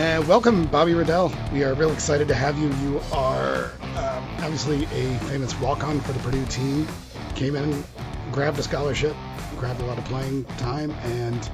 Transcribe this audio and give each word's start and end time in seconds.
And 0.00 0.26
welcome, 0.28 0.66
Bobby 0.66 0.94
Riddell. 0.94 1.32
We 1.52 1.64
are 1.64 1.74
real 1.74 1.92
excited 1.92 2.28
to 2.28 2.34
have 2.34 2.56
you. 2.58 2.68
You 2.68 3.00
are 3.12 3.72
um, 3.96 4.24
obviously 4.38 4.84
a 4.84 5.18
famous 5.24 5.58
walk-on 5.60 6.00
for 6.00 6.12
the 6.12 6.18
Purdue 6.20 6.46
team. 6.46 6.86
Came 7.34 7.56
in, 7.56 7.84
grabbed 8.30 8.58
a 8.58 8.62
scholarship, 8.62 9.14
grabbed 9.60 9.80
a 9.80 9.84
lot 9.84 9.98
of 9.98 10.04
playing 10.06 10.44
time, 10.56 10.90
and 10.90 11.50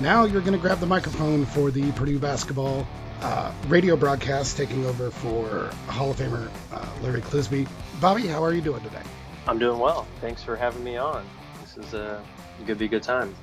now 0.00 0.24
you're 0.24 0.40
going 0.40 0.54
to 0.54 0.58
grab 0.58 0.80
the 0.80 0.86
microphone 0.86 1.44
for 1.44 1.70
the 1.70 1.92
Purdue 1.92 2.18
basketball 2.18 2.88
uh, 3.20 3.52
radio 3.68 3.96
broadcast, 3.96 4.56
taking 4.56 4.86
over 4.86 5.10
for 5.10 5.70
Hall 5.86 6.10
of 6.10 6.16
Famer 6.16 6.50
uh, 6.72 6.86
Larry 7.02 7.20
Clisby. 7.20 7.68
Bobby, 8.00 8.26
how 8.26 8.42
are 8.42 8.54
you 8.54 8.62
doing 8.62 8.82
today? 8.82 9.02
I'm 9.46 9.58
doing 9.58 9.78
well. 9.78 10.06
Thanks 10.22 10.42
for 10.42 10.56
having 10.56 10.82
me 10.82 10.96
on. 10.96 11.24
This 11.60 11.76
is 11.76 11.94
uh, 11.94 12.22
going 12.56 12.68
to 12.68 12.74
be 12.76 12.86
a 12.86 12.88
good 12.88 13.02
time. 13.02 13.34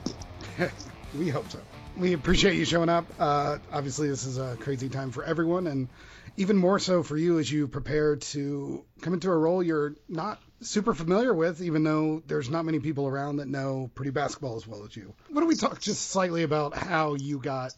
we 1.17 1.30
hope 1.30 1.50
so 1.50 1.59
we 1.97 2.13
appreciate 2.13 2.56
you 2.56 2.66
showing 2.66 2.89
up. 2.89 3.06
Uh, 3.19 3.58
obviously, 3.72 4.08
this 4.08 4.25
is 4.25 4.38
a 4.38 4.56
crazy 4.59 4.89
time 4.89 5.11
for 5.11 5.23
everyone, 5.23 5.67
and 5.67 5.89
even 6.38 6.58
more 6.58 6.80
so 6.80 7.03
for 7.03 7.17
you 7.17 7.39
as 7.39 7.52
you 7.52 7.67
prepare 7.67 8.17
to 8.17 8.84
come 9.02 9.13
into 9.13 9.30
a 9.30 9.36
role 9.38 9.63
you're 9.63 9.95
not 10.08 10.39
super 10.61 10.94
familiar 10.94 11.33
with, 11.33 11.61
even 11.61 11.83
though 11.83 12.22
there's 12.27 12.50
not 12.50 12.66
many 12.66 12.80
people 12.80 13.08
around 13.08 13.38
that 13.38 13.47
know 13.47 13.89
pretty 13.95 14.11
basketball 14.11 14.55
as 14.55 14.67
well 14.67 14.83
as 14.83 14.95
you. 14.95 15.13
What 15.30 15.41
don't 15.41 15.47
we 15.47 15.55
talk 15.55 15.80
just 15.80 16.09
slightly 16.09 16.44
about 16.44 16.75
how 16.75 17.16
you 17.16 17.39
got 17.39 17.73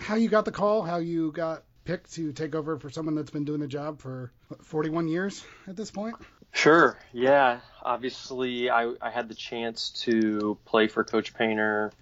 how 0.00 0.16
you 0.16 0.28
got 0.28 0.44
the 0.44 0.52
call, 0.52 0.82
how 0.82 0.98
you 0.98 1.32
got 1.32 1.62
picked 1.84 2.14
to 2.14 2.32
take 2.32 2.54
over 2.54 2.78
for 2.78 2.90
someone 2.90 3.14
that's 3.14 3.30
been 3.30 3.44
doing 3.44 3.60
the 3.60 3.68
job 3.68 4.00
for 4.00 4.32
41 4.62 5.08
years 5.08 5.44
at 5.66 5.76
this 5.76 5.90
point? 5.90 6.16
Sure. 6.52 6.98
Yeah. 7.12 7.60
Obviously, 7.82 8.70
I, 8.70 8.94
I 9.00 9.10
had 9.10 9.28
the 9.28 9.34
chance 9.34 9.90
to 10.04 10.56
play 10.64 10.86
for 10.86 11.04
Coach 11.04 11.34
Painter 11.34 11.92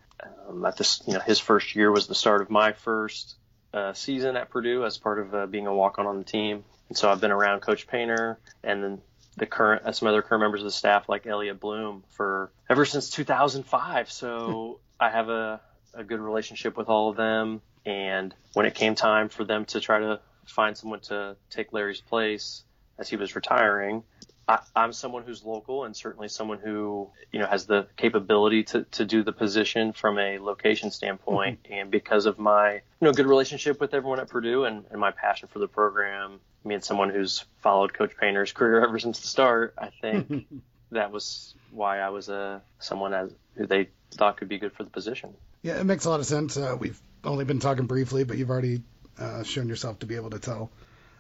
um, 0.49 0.65
at 0.65 0.77
this, 0.77 1.03
you 1.07 1.15
know, 1.15 1.21
his 1.21 1.39
first 1.39 1.75
year 1.75 1.91
was 1.91 2.07
the 2.07 2.15
start 2.15 2.43
of 2.43 2.51
my 2.51 2.73
first 2.73 3.35
uh, 3.75 3.93
season 3.93 4.37
at 4.37 4.51
Purdue 4.51 4.85
as 4.85 4.99
part 4.99 5.19
of 5.19 5.35
uh, 5.35 5.47
being 5.47 5.67
a 5.67 5.75
walk-on 5.75 6.07
on 6.07 6.19
the 6.19 6.25
team. 6.25 6.65
And 6.89 6.97
so 6.97 7.11
I've 7.11 7.21
been 7.21 7.33
around 7.33 7.61
Coach 7.61 7.87
Painter 7.87 8.39
and 8.63 8.85
then 8.85 9.01
the 9.37 9.47
current 9.47 9.85
uh, 9.85 9.93
some 9.93 10.09
other 10.09 10.23
current 10.23 10.43
members 10.43 10.61
of 10.61 10.65
the 10.65 10.73
staff 10.73 11.09
like 11.09 11.27
Elliot 11.27 11.61
Bloom 11.61 12.05
for 12.11 12.51
ever 12.69 12.85
since 12.85 13.11
2005. 13.11 14.11
So 14.11 14.81
I 15.01 15.11
have 15.11 15.29
a, 15.29 15.61
a 15.95 16.05
good 16.05 16.21
relationship 16.21 16.77
with 16.77 16.89
all 16.89 17.11
of 17.11 17.17
them. 17.17 17.61
And 17.85 18.35
when 18.53 18.67
it 18.67 18.75
came 18.75 18.95
time 18.95 19.29
for 19.29 19.45
them 19.45 19.65
to 19.67 19.81
try 19.81 20.01
to 20.01 20.21
find 20.47 20.77
someone 20.77 21.01
to 21.01 21.37
take 21.51 21.73
Larry's 21.73 22.01
place 22.01 22.63
as 22.99 23.09
he 23.09 23.17
was 23.17 23.35
retiring, 23.35 24.05
I, 24.47 24.61
am 24.75 24.93
someone 24.93 25.23
who's 25.23 25.45
local 25.45 25.85
and 25.85 25.97
certainly 25.97 26.29
someone 26.29 26.59
who, 26.59 27.11
you 27.33 27.39
know, 27.39 27.47
has 27.47 27.67
the 27.67 27.87
capability 27.97 28.65
to, 28.65 28.85
to 28.93 29.05
do 29.05 29.23
the 29.23 29.33
position 29.33 29.93
from 29.93 30.19
a 30.19 30.39
location 30.39 30.91
standpoint. 30.91 31.63
Mm-hmm. 31.65 31.73
And 31.73 31.91
because 31.91 32.27
of 32.27 32.39
my, 32.39 32.75
you 32.75 32.81
know, 33.01 33.13
good 33.13 33.27
relationship 33.27 33.81
with 33.81 33.95
everyone 33.95 34.21
at 34.21 34.29
Purdue 34.29 34.65
and, 34.65 34.85
and 34.91 35.01
my 35.01 35.11
passion 35.11 35.49
for 35.53 35.59
the 35.59 35.69
program, 35.69 36.41
me 36.65 36.75
and 36.75 36.85
someone 36.85 37.11
who's 37.11 37.45
followed 37.61 37.93
Coach 37.95 38.13
Painter's 38.19 38.53
career 38.53 38.83
ever 38.85 38.99
since 38.99 39.21
the 39.21 39.27
start, 39.27 39.75
I 39.79 39.91
think 40.01 40.47
that 40.91 41.11
was 41.11 41.55
why 41.71 42.01
I 42.01 42.11
was 42.11 42.29
uh, 42.29 42.61
someone 42.79 43.15
as, 43.15 43.33
who 43.57 43.67
they 43.67 43.89
thought 44.13 44.37
could 44.37 44.49
be 44.49 44.59
good 44.59 44.73
for 44.73 44.85
the 44.85 44.91
position. 44.91 45.35
Yeah, 45.63 45.81
it 45.81 45.85
makes 45.85 46.05
a 46.05 46.11
lot 46.11 46.21
of 46.21 46.27
sense. 46.27 46.57
Uh, 46.57 46.77
we've 46.79 47.01
only 47.25 47.45
been 47.45 47.61
talking 47.61 47.87
briefly, 47.87 48.25
but 48.25 48.37
you've 48.37 48.51
already 48.51 48.83
uh, 49.19 49.43
shown 49.43 49.69
yourself 49.69 50.01
to 50.01 50.07
be 50.07 50.17
able 50.17 50.31
to 50.31 50.39
tell 50.39 50.71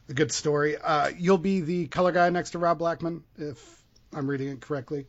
a 0.08 0.14
good 0.14 0.32
story. 0.32 0.76
Uh, 0.76 1.10
you'll 1.16 1.38
be 1.38 1.60
the 1.60 1.86
color 1.86 2.12
guy 2.12 2.28
next 2.30 2.50
to 2.50 2.58
Rob 2.58 2.78
Blackman, 2.78 3.22
if 3.38 3.82
I'm 4.12 4.28
reading 4.28 4.48
it 4.48 4.60
correctly. 4.60 5.06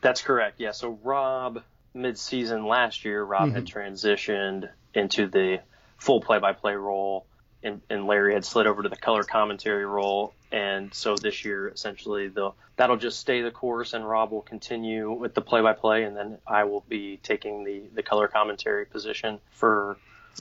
That's 0.00 0.22
correct. 0.22 0.60
Yeah. 0.60 0.72
So 0.72 0.98
Rob, 1.02 1.62
mid-season 1.94 2.66
last 2.66 3.04
year, 3.04 3.22
Rob 3.22 3.48
mm-hmm. 3.48 3.54
had 3.54 3.66
transitioned 3.66 4.68
into 4.94 5.26
the 5.28 5.60
full 5.98 6.20
play-by-play 6.20 6.74
role, 6.74 7.26
and, 7.62 7.80
and, 7.90 8.06
Larry 8.06 8.34
had 8.34 8.44
slid 8.44 8.66
over 8.66 8.82
to 8.82 8.88
the 8.88 8.96
color 8.96 9.22
commentary 9.22 9.84
role. 9.84 10.32
And 10.50 10.92
so 10.94 11.16
this 11.16 11.44
year, 11.44 11.68
essentially, 11.68 12.28
the 12.28 12.52
that'll 12.76 12.96
just 12.96 13.20
stay 13.20 13.42
the 13.42 13.50
course, 13.50 13.92
and 13.92 14.08
Rob 14.08 14.30
will 14.32 14.42
continue 14.42 15.10
with 15.12 15.34
the 15.34 15.40
play-by-play, 15.40 16.04
and 16.04 16.16
then 16.16 16.38
I 16.46 16.64
will 16.64 16.84
be 16.88 17.18
taking 17.22 17.64
the 17.64 17.82
the 17.94 18.02
color 18.02 18.28
commentary 18.28 18.86
position 18.86 19.38
for 19.52 19.96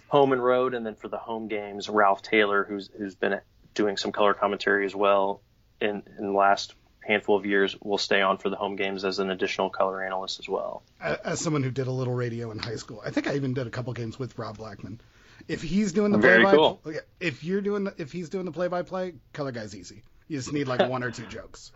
home 0.07 0.33
and 0.33 0.43
road, 0.43 0.73
and 0.73 0.85
then 0.85 0.95
for 0.95 1.07
the 1.07 1.17
home 1.17 1.47
games, 1.47 1.89
Ralph 1.89 2.21
Taylor, 2.21 2.63
who's 2.63 2.89
who's 2.97 3.15
been 3.15 3.39
doing 3.73 3.97
some 3.97 4.11
color 4.11 4.33
commentary 4.33 4.85
as 4.85 4.95
well 4.95 5.41
in, 5.81 6.03
in 6.17 6.25
the 6.25 6.31
last 6.31 6.73
handful 7.01 7.35
of 7.35 7.45
years 7.45 7.75
will 7.81 7.97
stay 7.97 8.21
on 8.21 8.37
for 8.37 8.49
the 8.49 8.55
home 8.55 8.75
games 8.75 9.03
as 9.03 9.19
an 9.19 9.29
additional 9.29 9.69
color 9.69 10.03
analyst 10.03 10.39
as 10.39 10.47
well. 10.47 10.83
As 11.01 11.39
someone 11.39 11.63
who 11.63 11.71
did 11.71 11.87
a 11.87 11.91
little 11.91 12.13
radio 12.13 12.51
in 12.51 12.59
high 12.59 12.75
school, 12.75 13.01
I 13.03 13.09
think 13.09 13.27
I 13.27 13.35
even 13.35 13.53
did 13.53 13.67
a 13.67 13.69
couple 13.69 13.91
games 13.93 14.19
with 14.19 14.37
Rob 14.37 14.57
Blackman. 14.57 15.01
If 15.47 15.61
he's 15.61 15.93
doing 15.93 16.11
the 16.11 16.19
play 16.19 16.43
by 16.43 16.55
cool. 16.55 16.81
if 17.19 17.43
you're 17.43 17.61
doing 17.61 17.85
the, 17.85 17.93
if 17.97 18.11
he's 18.11 18.29
doing 18.29 18.45
the 18.45 18.51
play 18.51 18.67
by 18.67 18.83
play, 18.83 19.13
color 19.33 19.51
guy's 19.51 19.75
easy. 19.75 20.03
You 20.27 20.37
just 20.37 20.53
need 20.53 20.67
like 20.67 20.87
one 20.87 21.03
or 21.03 21.11
two 21.11 21.25
jokes. 21.29 21.71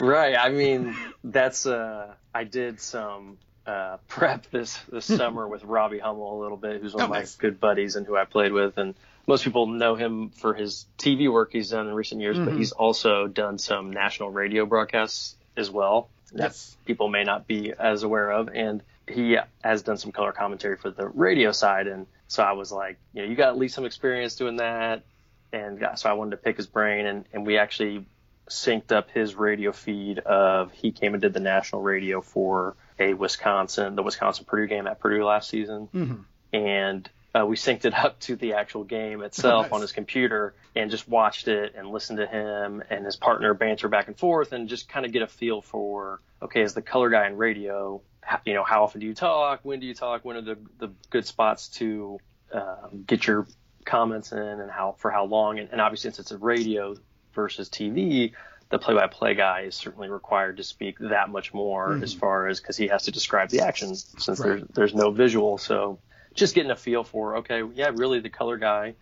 Right. 0.00 0.34
I 0.38 0.50
mean, 0.50 0.96
that's 1.24 1.66
uh 1.66 2.14
I 2.34 2.44
did 2.44 2.80
some 2.80 3.38
uh, 3.66 3.98
prep 4.08 4.50
this 4.50 4.78
this 4.90 5.04
summer 5.18 5.46
with 5.46 5.64
Robbie 5.64 5.98
Hummel 5.98 6.40
a 6.40 6.42
little 6.42 6.56
bit, 6.56 6.80
who's 6.80 6.94
one 6.94 7.02
oh, 7.02 7.04
of 7.04 7.10
my 7.10 7.18
nice. 7.20 7.36
good 7.36 7.60
buddies 7.60 7.96
and 7.96 8.06
who 8.06 8.16
I 8.16 8.24
played 8.24 8.52
with, 8.52 8.78
and 8.78 8.94
most 9.26 9.44
people 9.44 9.66
know 9.66 9.94
him 9.94 10.30
for 10.30 10.54
his 10.54 10.86
TV 10.98 11.30
work 11.30 11.52
he's 11.52 11.70
done 11.70 11.86
in 11.86 11.94
recent 11.94 12.20
years, 12.20 12.36
mm-hmm. 12.36 12.46
but 12.46 12.54
he's 12.54 12.72
also 12.72 13.26
done 13.26 13.58
some 13.58 13.92
national 13.92 14.30
radio 14.30 14.66
broadcasts 14.66 15.36
as 15.56 15.70
well 15.70 16.08
yes. 16.34 16.70
that 16.70 16.84
people 16.86 17.08
may 17.08 17.24
not 17.24 17.46
be 17.46 17.72
as 17.78 18.02
aware 18.02 18.30
of. 18.30 18.48
And 18.52 18.82
he 19.08 19.36
has 19.62 19.82
done 19.82 19.98
some 19.98 20.12
color 20.12 20.32
commentary 20.32 20.76
for 20.76 20.90
the 20.90 21.06
radio 21.06 21.52
side. 21.52 21.86
And 21.86 22.06
so 22.30 22.44
I 22.44 22.52
was 22.52 22.70
like, 22.70 22.96
you 23.12 23.22
know, 23.22 23.28
you 23.28 23.34
got 23.34 23.48
at 23.48 23.58
least 23.58 23.74
some 23.74 23.84
experience 23.84 24.36
doing 24.36 24.58
that. 24.58 25.02
And 25.52 25.84
so 25.96 26.08
I 26.08 26.12
wanted 26.12 26.30
to 26.30 26.36
pick 26.36 26.56
his 26.56 26.68
brain 26.68 27.04
and, 27.04 27.24
and 27.32 27.44
we 27.44 27.58
actually 27.58 28.06
synced 28.48 28.92
up 28.92 29.10
his 29.10 29.34
radio 29.34 29.72
feed 29.72 30.20
of 30.20 30.70
he 30.70 30.92
came 30.92 31.14
and 31.14 31.20
did 31.20 31.34
the 31.34 31.40
national 31.40 31.82
radio 31.82 32.20
for 32.20 32.76
a 33.00 33.14
Wisconsin, 33.14 33.96
the 33.96 34.04
Wisconsin 34.04 34.44
Purdue 34.44 34.68
game 34.68 34.86
at 34.86 35.00
Purdue 35.00 35.24
last 35.24 35.48
season. 35.48 35.88
Mm-hmm. 35.92 36.56
And 36.56 37.10
uh, 37.34 37.46
we 37.46 37.56
synced 37.56 37.84
it 37.84 37.94
up 37.98 38.20
to 38.20 38.36
the 38.36 38.52
actual 38.52 38.84
game 38.84 39.22
itself 39.22 39.64
nice. 39.66 39.72
on 39.72 39.80
his 39.80 39.90
computer 39.90 40.54
and 40.76 40.88
just 40.88 41.08
watched 41.08 41.48
it 41.48 41.74
and 41.76 41.90
listened 41.90 42.20
to 42.20 42.28
him 42.28 42.80
and 42.90 43.04
his 43.04 43.16
partner 43.16 43.54
banter 43.54 43.88
back 43.88 44.06
and 44.06 44.16
forth 44.16 44.52
and 44.52 44.68
just 44.68 44.88
kind 44.88 45.04
of 45.04 45.10
get 45.10 45.22
a 45.22 45.26
feel 45.26 45.62
for 45.62 46.20
okay 46.40 46.62
as 46.62 46.74
the 46.74 46.82
color 46.82 47.10
guy 47.10 47.26
in 47.26 47.36
radio 47.36 48.00
you 48.44 48.54
know 48.54 48.64
how 48.64 48.84
often 48.84 49.00
do 49.00 49.06
you 49.06 49.14
talk 49.14 49.60
when 49.62 49.80
do 49.80 49.86
you 49.86 49.94
talk 49.94 50.24
when 50.24 50.36
are 50.36 50.42
the 50.42 50.58
the 50.78 50.88
good 51.10 51.26
spots 51.26 51.68
to 51.68 52.18
um, 52.52 53.04
get 53.06 53.26
your 53.26 53.46
comments 53.84 54.32
in 54.32 54.38
and 54.38 54.70
how 54.70 54.94
for 54.98 55.10
how 55.10 55.24
long 55.24 55.58
and, 55.58 55.68
and 55.70 55.80
obviously 55.80 56.08
since 56.08 56.18
it's 56.18 56.30
a 56.30 56.38
radio 56.38 56.94
versus 57.34 57.68
TV 57.68 58.32
the 58.68 58.78
play-by-play 58.78 59.34
guy 59.34 59.62
is 59.62 59.74
certainly 59.74 60.08
required 60.08 60.58
to 60.58 60.62
speak 60.62 60.96
that 61.00 61.28
much 61.28 61.52
more 61.52 61.90
mm-hmm. 61.90 62.04
as 62.04 62.14
far 62.14 62.46
as 62.46 62.60
because 62.60 62.76
he 62.76 62.86
has 62.86 63.04
to 63.04 63.10
describe 63.10 63.48
the 63.48 63.60
action 63.60 63.94
since 63.94 64.38
right. 64.38 64.46
there's 64.46 64.62
there's 64.74 64.94
no 64.94 65.10
visual 65.10 65.58
so 65.58 65.98
just 66.34 66.54
getting 66.54 66.70
a 66.70 66.76
feel 66.76 67.04
for 67.04 67.36
okay, 67.38 67.62
yeah, 67.74 67.90
really 67.94 68.20
the 68.20 68.30
color 68.30 68.56
guy, 68.56 68.94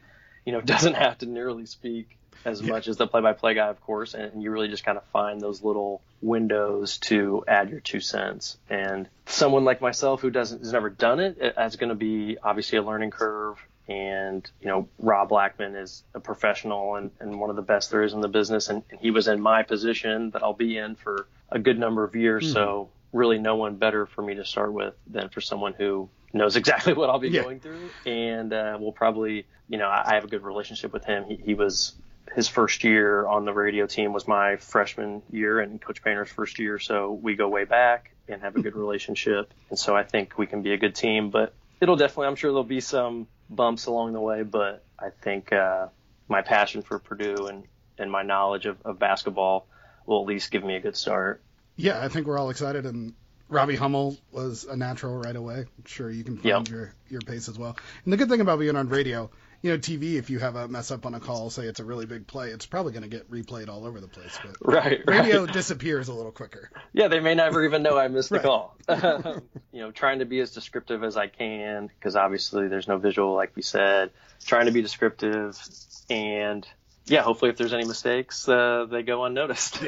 you 0.45 0.53
know, 0.53 0.61
doesn't 0.75 0.95
have 0.95 1.19
to 1.19 1.27
nearly 1.27 1.67
speak 1.67 2.18
as 2.45 2.61
yeah. 2.61 2.71
much 2.71 2.89
as 2.89 2.97
the 2.97 3.07
play-by-play 3.07 3.55
guy, 3.55 3.69
of 3.69 3.81
course, 3.83 4.15
and 4.15 4.43
you 4.43 4.51
really 4.51 4.69
just 4.69 4.85
kind 4.85 4.99
of 4.99 5.05
find 5.07 5.41
those 5.41 5.63
little 5.63 6.01
windows 6.23 6.99
to 6.99 7.45
add 7.47 7.71
your 7.71 7.81
two 7.81 8.01
cents. 8.01 8.59
And 8.69 9.09
someone 9.27 9.65
like 9.65 9.81
myself 9.81 10.21
who 10.21 10.31
doesn't 10.31 10.61
has 10.61 10.73
never 10.73 10.91
done 10.91 11.21
it, 11.21 11.37
it's 11.41 11.77
going 11.77 11.91
to 11.91 11.95
be 11.95 12.39
obviously 12.43 12.79
a 12.79 12.83
learning 12.83 13.11
curve. 13.11 13.59
And 13.89 14.49
you 14.61 14.69
know, 14.69 14.89
Rob 14.99 15.31
Blackman 15.31 15.75
is 15.75 16.03
a 16.15 16.21
professional 16.21 16.97
and, 16.97 17.11
and 17.21 17.41
one 17.41 17.49
of 17.51 17.57
the 17.57 17.63
best 17.63 17.91
there 17.91 18.03
is 18.03 18.13
in 18.13 18.21
the 18.21 18.29
business, 18.29 18.69
and, 18.69 18.83
and 18.91 19.01
he 19.01 19.11
was 19.11 19.29
in 19.29 19.41
my 19.41 19.63
position 19.63 20.31
that 20.31 20.43
I'll 20.43 20.53
be 20.53 20.77
in 20.77 20.95
for 20.95 21.27
a 21.51 21.59
good 21.59 21.79
number 21.79 22.05
of 22.05 22.15
years. 22.15 22.45
Mm-hmm. 22.45 22.53
So 22.55 22.91
really 23.13 23.39
no 23.39 23.57
one 23.57 23.77
better 23.77 24.05
for 24.05 24.21
me 24.21 24.35
to 24.35 24.45
start 24.45 24.73
with 24.73 24.95
than 25.07 25.31
for 25.31 25.41
someone 25.41 25.73
who 25.73 26.11
knows 26.35 26.57
exactly 26.57 26.93
what 26.99 27.09
I'll 27.09 27.19
be 27.19 27.31
Yeah. 27.31 27.43
going 27.43 27.61
through, 27.61 27.89
and 28.05 28.53
uh, 28.53 28.77
will 28.79 28.93
probably, 28.93 29.47
you 29.69 29.79
know, 29.79 29.89
I 29.89 30.11
I 30.11 30.15
have 30.15 30.25
a 30.25 30.29
good 30.29 30.43
relationship 30.43 30.93
with 30.93 31.07
him. 31.07 31.25
He, 31.25 31.37
he 31.37 31.55
was 31.55 31.95
his 32.35 32.49
first 32.49 32.85
year 32.85 33.27
on 33.27 33.45
the 33.45 33.53
radio 33.53 33.87
team 33.87 34.13
was 34.13 34.27
my 34.29 34.57
freshman 34.57 35.23
year 35.31 35.61
and 35.61 35.81
Coach 35.81 36.03
Painter's 36.03 36.29
first 36.31 36.59
year, 36.59 36.79
so 36.79 37.13
we 37.13 37.35
go 37.37 37.49
way 37.49 37.65
back 37.65 38.11
and 38.29 38.43
have 38.43 38.57
a 38.57 38.63
good 38.63 38.75
relationship, 38.85 39.53
and 39.71 39.79
so 39.79 39.97
I 39.97 40.03
think 40.05 40.37
we 40.39 40.47
can 40.47 40.63
be 40.63 40.73
a 40.73 40.77
good 40.77 40.95
team. 40.95 41.31
But 41.31 41.55
it'll 41.81 41.97
definitely, 41.97 42.27
I'm 42.29 42.37
sure 42.37 42.51
there'll 42.51 42.65
be 42.65 42.81
some 42.81 43.27
bumps 43.51 43.87
along 43.87 44.13
the 44.13 44.21
way, 44.21 44.43
but 44.43 44.85
I 44.99 45.11
think 45.11 45.53
uh, 45.53 45.89
my 46.29 46.43
passion 46.43 46.83
for 46.83 46.99
Purdue 46.99 47.47
and 47.47 47.65
and 48.01 48.11
my 48.13 48.23
knowledge 48.23 48.67
of, 48.67 48.79
of 48.85 48.99
basketball 48.99 49.67
will 50.07 50.21
at 50.23 50.27
least 50.29 50.51
give 50.53 50.63
me 50.63 50.77
a 50.77 50.81
good 50.81 50.97
start. 50.97 51.43
Yeah, 51.77 52.01
I 52.03 52.09
think 52.09 52.27
we're 52.27 52.39
all 52.39 52.51
excited, 52.51 52.85
and 52.87 53.13
Robbie 53.49 53.75
Hummel 53.77 54.17
was 54.31 54.65
a 54.65 54.77
natural 54.77 55.17
right 55.17 55.35
away. 55.35 55.61
I'm 55.61 55.85
sure 55.87 56.11
you 56.11 56.23
can 56.23 56.37
find 56.37 56.45
Yep. 56.47 56.69
your 56.69 56.95
your 57.09 57.21
pace 57.23 57.49
as 57.49 57.59
well. 57.59 57.77
And 58.05 58.13
the 58.13 58.17
good 58.17 58.29
thing 58.29 58.41
about 58.41 58.59
being 58.59 58.77
on 58.77 58.89
radio, 58.89 59.31
you 59.63 59.73
know, 59.73 59.79
TV, 59.79 60.15
if 60.15 60.31
you 60.31 60.39
have 60.39 60.55
a 60.57 60.69
mess 60.69 60.91
up 60.91 61.05
on 61.05 61.15
a 61.15 61.21
call, 61.21 61.51
say 61.51 61.65
it's 61.65 61.81
a 61.81 61.85
really 61.85 62.07
big 62.07 62.27
play, 62.27 62.51
it's 62.51 62.67
probably 62.67 62.93
going 62.93 63.03
to 63.03 63.09
get 63.09 63.31
replayed 63.31 63.69
all 63.69 63.85
over 63.85 64.01
the 64.01 64.09
place. 64.09 64.39
But 64.43 64.57
Right, 64.61 65.01
radio 65.07 65.45
right. 65.45 65.53
disappears 65.53 66.09
a 66.09 66.15
little 66.15 66.33
quicker. 66.33 66.71
Yeah, 66.93 67.09
they 67.09 67.21
may 67.21 67.35
never 67.35 67.65
even 67.65 67.83
know 67.83 67.99
I 67.99 68.09
missed 68.09 68.31
the 68.31 68.39
call. 68.41 68.77
you 69.73 69.81
know, 69.81 69.91
trying 69.91 70.21
to 70.21 70.25
be 70.25 70.41
as 70.41 70.53
descriptive 70.53 71.03
as 71.03 71.17
I 71.17 71.27
can 71.27 71.89
because 71.89 72.15
obviously 72.17 72.69
there's 72.69 72.89
no 72.89 72.99
visual, 72.99 73.35
like 73.35 73.57
we 73.57 73.63
said. 73.63 74.11
Trying 74.45 74.67
to 74.67 74.73
be 74.73 74.83
descriptive, 74.83 75.61
and 76.09 76.67
yeah, 77.07 77.23
hopefully 77.23 77.51
if 77.51 77.57
there's 77.57 77.73
any 77.73 77.85
mistakes, 77.85 78.49
uh, 78.49 78.87
they 78.89 79.03
go 79.03 79.25
unnoticed. 79.25 79.83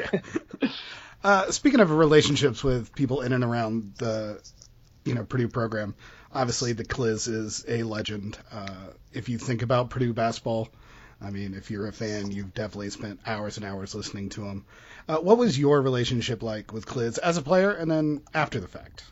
Uh, 1.23 1.51
speaking 1.51 1.79
of 1.79 1.91
relationships 1.91 2.63
with 2.63 2.95
people 2.95 3.21
in 3.21 3.31
and 3.31 3.43
around 3.43 3.93
the, 3.97 4.41
you 5.05 5.13
know, 5.13 5.23
Purdue 5.23 5.47
program, 5.47 5.93
obviously 6.33 6.73
the 6.73 6.85
Cliz 6.85 7.27
is 7.27 7.65
a 7.67 7.83
legend. 7.83 8.37
Uh, 8.51 8.87
if 9.13 9.29
you 9.29 9.37
think 9.37 9.61
about 9.61 9.89
Purdue 9.89 10.13
basketball, 10.13 10.69
I 11.21 11.29
mean, 11.29 11.53
if 11.53 11.69
you're 11.69 11.87
a 11.87 11.93
fan, 11.93 12.31
you've 12.31 12.53
definitely 12.53 12.89
spent 12.89 13.19
hours 13.25 13.57
and 13.57 13.65
hours 13.65 13.93
listening 13.93 14.29
to 14.29 14.45
him. 14.45 14.65
Uh, 15.07 15.17
what 15.17 15.37
was 15.37 15.57
your 15.57 15.81
relationship 15.81 16.41
like 16.41 16.73
with 16.73 16.85
Cliz 16.85 17.17
as 17.17 17.37
a 17.37 17.41
player, 17.41 17.71
and 17.71 17.89
then 17.89 18.21
after 18.33 18.59
the 18.59 18.67
fact? 18.67 19.03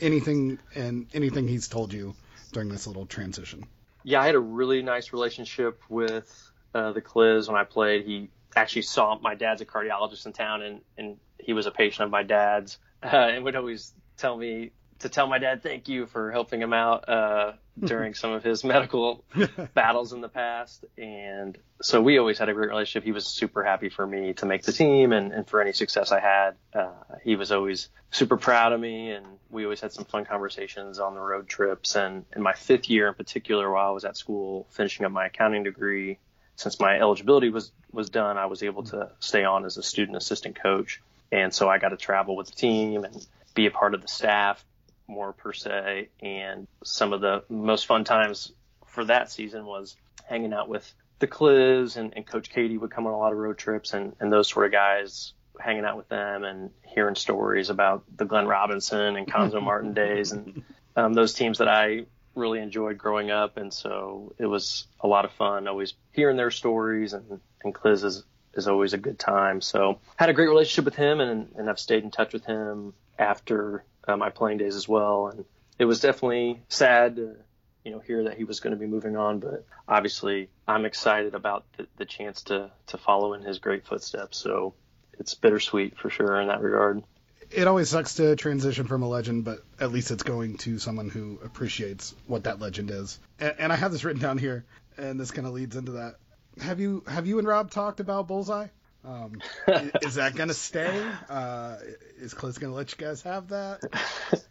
Anything 0.00 0.58
and 0.74 1.06
anything 1.14 1.48
he's 1.48 1.68
told 1.68 1.92
you 1.92 2.14
during 2.52 2.68
this 2.68 2.86
little 2.86 3.06
transition? 3.06 3.66
yeah, 4.04 4.20
I 4.20 4.26
had 4.26 4.34
a 4.34 4.40
really 4.40 4.82
nice 4.82 5.12
relationship 5.12 5.82
with 5.88 6.52
uh, 6.74 6.92
the 6.92 7.00
Cliz 7.00 7.48
when 7.48 7.56
I 7.56 7.64
played. 7.64 8.04
He 8.04 8.28
actually 8.54 8.82
saw 8.82 9.18
my 9.18 9.34
dad's 9.34 9.62
a 9.62 9.64
cardiologist 9.64 10.26
in 10.26 10.32
town, 10.32 10.62
and 10.62 10.80
and 10.96 11.16
he 11.38 11.54
was 11.54 11.66
a 11.66 11.70
patient 11.70 12.04
of 12.04 12.10
my 12.10 12.22
dad's, 12.22 12.78
uh, 13.02 13.08
and 13.08 13.44
would 13.44 13.56
always 13.56 13.92
tell 14.16 14.36
me 14.36 14.70
to 15.00 15.08
tell 15.08 15.26
my 15.26 15.38
dad 15.38 15.62
thank 15.62 15.88
you 15.88 16.06
for 16.06 16.30
helping 16.30 16.60
him 16.60 16.72
out 16.72 17.08
uh, 17.08 17.52
during 17.78 18.14
some 18.14 18.32
of 18.32 18.42
his 18.42 18.64
medical 18.64 19.24
battles 19.74 20.12
in 20.12 20.20
the 20.20 20.28
past. 20.28 20.84
And 20.96 21.58
so 21.82 22.00
we 22.00 22.18
always 22.18 22.38
had 22.38 22.48
a 22.48 22.54
great 22.54 22.68
relationship. 22.68 23.04
He 23.04 23.12
was 23.12 23.26
super 23.26 23.64
happy 23.64 23.88
for 23.88 24.06
me 24.06 24.34
to 24.34 24.46
make 24.46 24.62
the 24.62 24.72
team 24.72 25.12
and, 25.12 25.32
and 25.32 25.46
for 25.46 25.60
any 25.60 25.72
success 25.72 26.12
I 26.12 26.20
had. 26.20 26.54
Uh, 26.72 26.92
he 27.22 27.36
was 27.36 27.52
always 27.52 27.88
super 28.10 28.36
proud 28.36 28.72
of 28.72 28.80
me 28.80 29.10
and 29.10 29.26
we 29.50 29.64
always 29.64 29.80
had 29.80 29.92
some 29.92 30.04
fun 30.04 30.24
conversations 30.24 30.98
on 30.98 31.14
the 31.14 31.20
road 31.20 31.48
trips. 31.48 31.96
And 31.96 32.24
in 32.34 32.42
my 32.42 32.54
fifth 32.54 32.88
year 32.88 33.08
in 33.08 33.14
particular, 33.14 33.70
while 33.70 33.88
I 33.88 33.92
was 33.92 34.04
at 34.04 34.16
school 34.16 34.66
finishing 34.70 35.04
up 35.06 35.12
my 35.12 35.26
accounting 35.26 35.64
degree, 35.64 36.18
since 36.56 36.78
my 36.78 36.98
eligibility 36.98 37.50
was, 37.50 37.72
was 37.92 38.10
done, 38.10 38.38
I 38.38 38.46
was 38.46 38.62
able 38.62 38.84
to 38.84 39.10
stay 39.18 39.44
on 39.44 39.64
as 39.64 39.76
a 39.76 39.82
student 39.82 40.16
assistant 40.16 40.60
coach. 40.62 41.02
And 41.32 41.52
so 41.52 41.68
I 41.68 41.78
got 41.78 41.88
to 41.88 41.96
travel 41.96 42.36
with 42.36 42.46
the 42.46 42.54
team 42.54 43.02
and 43.02 43.26
be 43.54 43.66
a 43.66 43.70
part 43.70 43.94
of 43.94 44.02
the 44.02 44.08
staff 44.08 44.64
more 45.06 45.32
per 45.32 45.52
se. 45.52 46.08
And 46.20 46.66
some 46.82 47.12
of 47.12 47.20
the 47.20 47.44
most 47.48 47.86
fun 47.86 48.04
times 48.04 48.52
for 48.86 49.04
that 49.06 49.30
season 49.30 49.66
was 49.66 49.96
hanging 50.28 50.52
out 50.52 50.68
with 50.68 50.92
the 51.18 51.26
Cliz 51.26 51.96
and, 51.96 52.12
and 52.16 52.26
Coach 52.26 52.50
Keady 52.50 52.78
would 52.78 52.90
come 52.90 53.06
on 53.06 53.12
a 53.12 53.18
lot 53.18 53.32
of 53.32 53.38
road 53.38 53.58
trips 53.58 53.92
and, 53.92 54.14
and 54.20 54.32
those 54.32 54.48
sort 54.48 54.66
of 54.66 54.72
guys 54.72 55.32
hanging 55.60 55.84
out 55.84 55.96
with 55.96 56.08
them 56.08 56.44
and 56.44 56.70
hearing 56.84 57.14
stories 57.14 57.70
about 57.70 58.04
the 58.16 58.24
Glenn 58.24 58.46
Robinson 58.46 59.16
and 59.16 59.26
Cuonzo 59.26 59.62
Martin 59.62 59.94
days 59.94 60.32
and 60.32 60.62
um, 60.96 61.12
those 61.12 61.34
teams 61.34 61.58
that 61.58 61.68
I 61.68 62.06
really 62.34 62.58
enjoyed 62.58 62.98
growing 62.98 63.30
up. 63.30 63.56
And 63.56 63.72
so 63.72 64.34
it 64.38 64.46
was 64.46 64.86
a 65.00 65.06
lot 65.06 65.24
of 65.24 65.32
fun 65.32 65.68
always 65.68 65.94
hearing 66.12 66.36
their 66.36 66.50
stories 66.50 67.12
and, 67.12 67.40
and 67.62 67.74
Cliz 67.74 68.02
is, 68.02 68.24
is 68.54 68.66
always 68.66 68.92
a 68.92 68.98
good 68.98 69.18
time. 69.18 69.60
So 69.60 70.00
had 70.16 70.28
a 70.28 70.32
great 70.32 70.48
relationship 70.48 70.84
with 70.84 70.96
him 70.96 71.20
and, 71.20 71.52
and 71.56 71.70
I've 71.70 71.78
stayed 71.78 72.02
in 72.02 72.10
touch 72.10 72.32
with 72.32 72.44
him 72.44 72.94
after 73.18 73.84
uh, 74.06 74.16
my 74.16 74.30
playing 74.30 74.58
days 74.58 74.76
as 74.76 74.88
well. 74.88 75.28
And 75.28 75.44
it 75.78 75.84
was 75.84 76.00
definitely 76.00 76.62
sad 76.68 77.16
to, 77.16 77.36
you 77.84 77.92
know, 77.92 77.98
hear 77.98 78.24
that 78.24 78.36
he 78.36 78.44
was 78.44 78.60
going 78.60 78.72
to 78.72 78.78
be 78.78 78.86
moving 78.86 79.16
on, 79.16 79.40
but 79.40 79.66
obviously 79.88 80.48
I'm 80.66 80.84
excited 80.84 81.34
about 81.34 81.64
the, 81.76 81.86
the 81.96 82.04
chance 82.04 82.42
to, 82.44 82.70
to 82.88 82.98
follow 82.98 83.34
in 83.34 83.42
his 83.42 83.58
great 83.58 83.86
footsteps. 83.86 84.38
So 84.38 84.74
it's 85.18 85.34
bittersweet 85.34 85.98
for 85.98 86.10
sure 86.10 86.40
in 86.40 86.48
that 86.48 86.60
regard. 86.60 87.02
It 87.50 87.68
always 87.68 87.90
sucks 87.90 88.14
to 88.14 88.36
transition 88.36 88.86
from 88.86 89.02
a 89.02 89.08
legend, 89.08 89.44
but 89.44 89.58
at 89.78 89.92
least 89.92 90.10
it's 90.10 90.22
going 90.22 90.56
to 90.58 90.78
someone 90.78 91.08
who 91.08 91.38
appreciates 91.44 92.14
what 92.26 92.44
that 92.44 92.58
legend 92.58 92.90
is. 92.90 93.20
And, 93.38 93.54
and 93.58 93.72
I 93.72 93.76
have 93.76 93.92
this 93.92 94.02
written 94.02 94.22
down 94.22 94.38
here, 94.38 94.64
and 94.96 95.20
this 95.20 95.30
kind 95.30 95.46
of 95.46 95.52
leads 95.52 95.76
into 95.76 95.92
that. 95.92 96.16
Have 96.60 96.80
you 96.80 97.04
have 97.06 97.26
you 97.26 97.38
and 97.38 97.46
Rob 97.46 97.70
talked 97.70 98.00
about 98.00 98.28
Bullseye? 98.28 98.68
Um, 99.04 99.40
is 100.02 100.14
that 100.14 100.34
gonna 100.34 100.54
stay? 100.54 101.04
Uh, 101.28 101.76
is 102.18 102.34
Cliz 102.34 102.58
gonna 102.58 102.74
let 102.74 102.90
you 102.92 102.98
guys 102.98 103.22
have 103.22 103.48
that? 103.48 103.80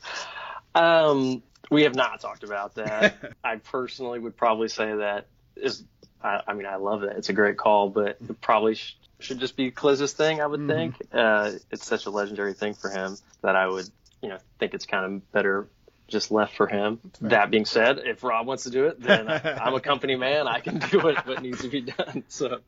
Um, 0.76 1.44
we 1.70 1.84
have 1.84 1.94
not 1.96 2.20
talked 2.20 2.44
about 2.44 2.76
that. 2.76 3.16
I 3.44 3.58
personally 3.58 4.18
would 4.18 4.36
probably 4.36 4.70
say 4.70 4.96
that 4.96 5.28
is, 5.56 5.84
I, 6.24 6.42
I 6.48 6.54
mean, 6.54 6.66
I 6.66 6.78
love 6.78 7.04
it. 7.04 7.14
It's 7.16 7.30
a 7.30 7.34
great 7.34 7.58
call, 7.58 7.90
but 7.90 8.18
it 8.28 8.42
probably 8.42 8.74
sh- 8.76 8.98
should 9.20 9.40
just 9.40 9.56
be 9.56 9.70
Cliz's 9.70 10.14
thing, 10.14 10.42
I 10.42 10.48
would 10.48 10.62
Mhm. 10.62 10.68
think. 10.68 10.96
Uh, 11.12 11.52
it's 11.70 11.86
such 11.86 12.08
a 12.08 12.10
legendary 12.10 12.54
thing 12.54 12.74
for 12.74 12.90
him 12.90 13.18
that 13.44 13.56
I 13.56 13.68
would, 13.68 13.88
you 14.24 14.30
know, 14.30 14.40
think 14.60 14.74
it's 14.74 14.88
kind 14.88 15.06
of 15.06 15.32
better 15.32 15.68
just 16.08 16.32
left 16.32 16.56
for 16.56 16.66
him. 16.66 17.00
That 17.22 17.52
being 17.52 17.66
said, 17.66 18.00
if 18.00 18.24
Rob 18.24 18.48
wants 18.48 18.64
to 18.64 18.72
do 18.72 18.86
it, 18.88 19.00
then 19.00 19.30
I, 19.30 19.60
I'm 19.62 19.76
a 19.76 19.80
company 19.80 20.16
man. 20.16 20.48
I 20.48 20.60
can 20.60 20.80
do 20.80 21.02
what, 21.02 21.26
what 21.28 21.42
needs 21.42 21.62
to 21.62 21.70
be 21.70 21.82
done. 21.82 22.24
So, 22.30 22.62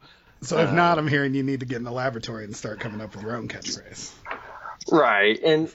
So 0.46 0.58
if 0.60 0.70
Uh, 0.70 0.74
not, 0.74 0.98
I'm 0.98 1.08
hearing 1.08 1.34
you 1.34 1.44
need 1.44 1.62
to 1.62 1.66
get 1.66 1.78
in 1.78 1.84
the 1.84 1.92
laboratory 1.92 2.44
and 2.44 2.56
start 2.56 2.80
coming 2.80 3.02
up 3.02 3.16
with 3.16 3.24
your 3.24 3.36
own 3.36 3.48
catchphrase. 3.48 4.12
Right, 4.92 5.40
and 5.44 5.72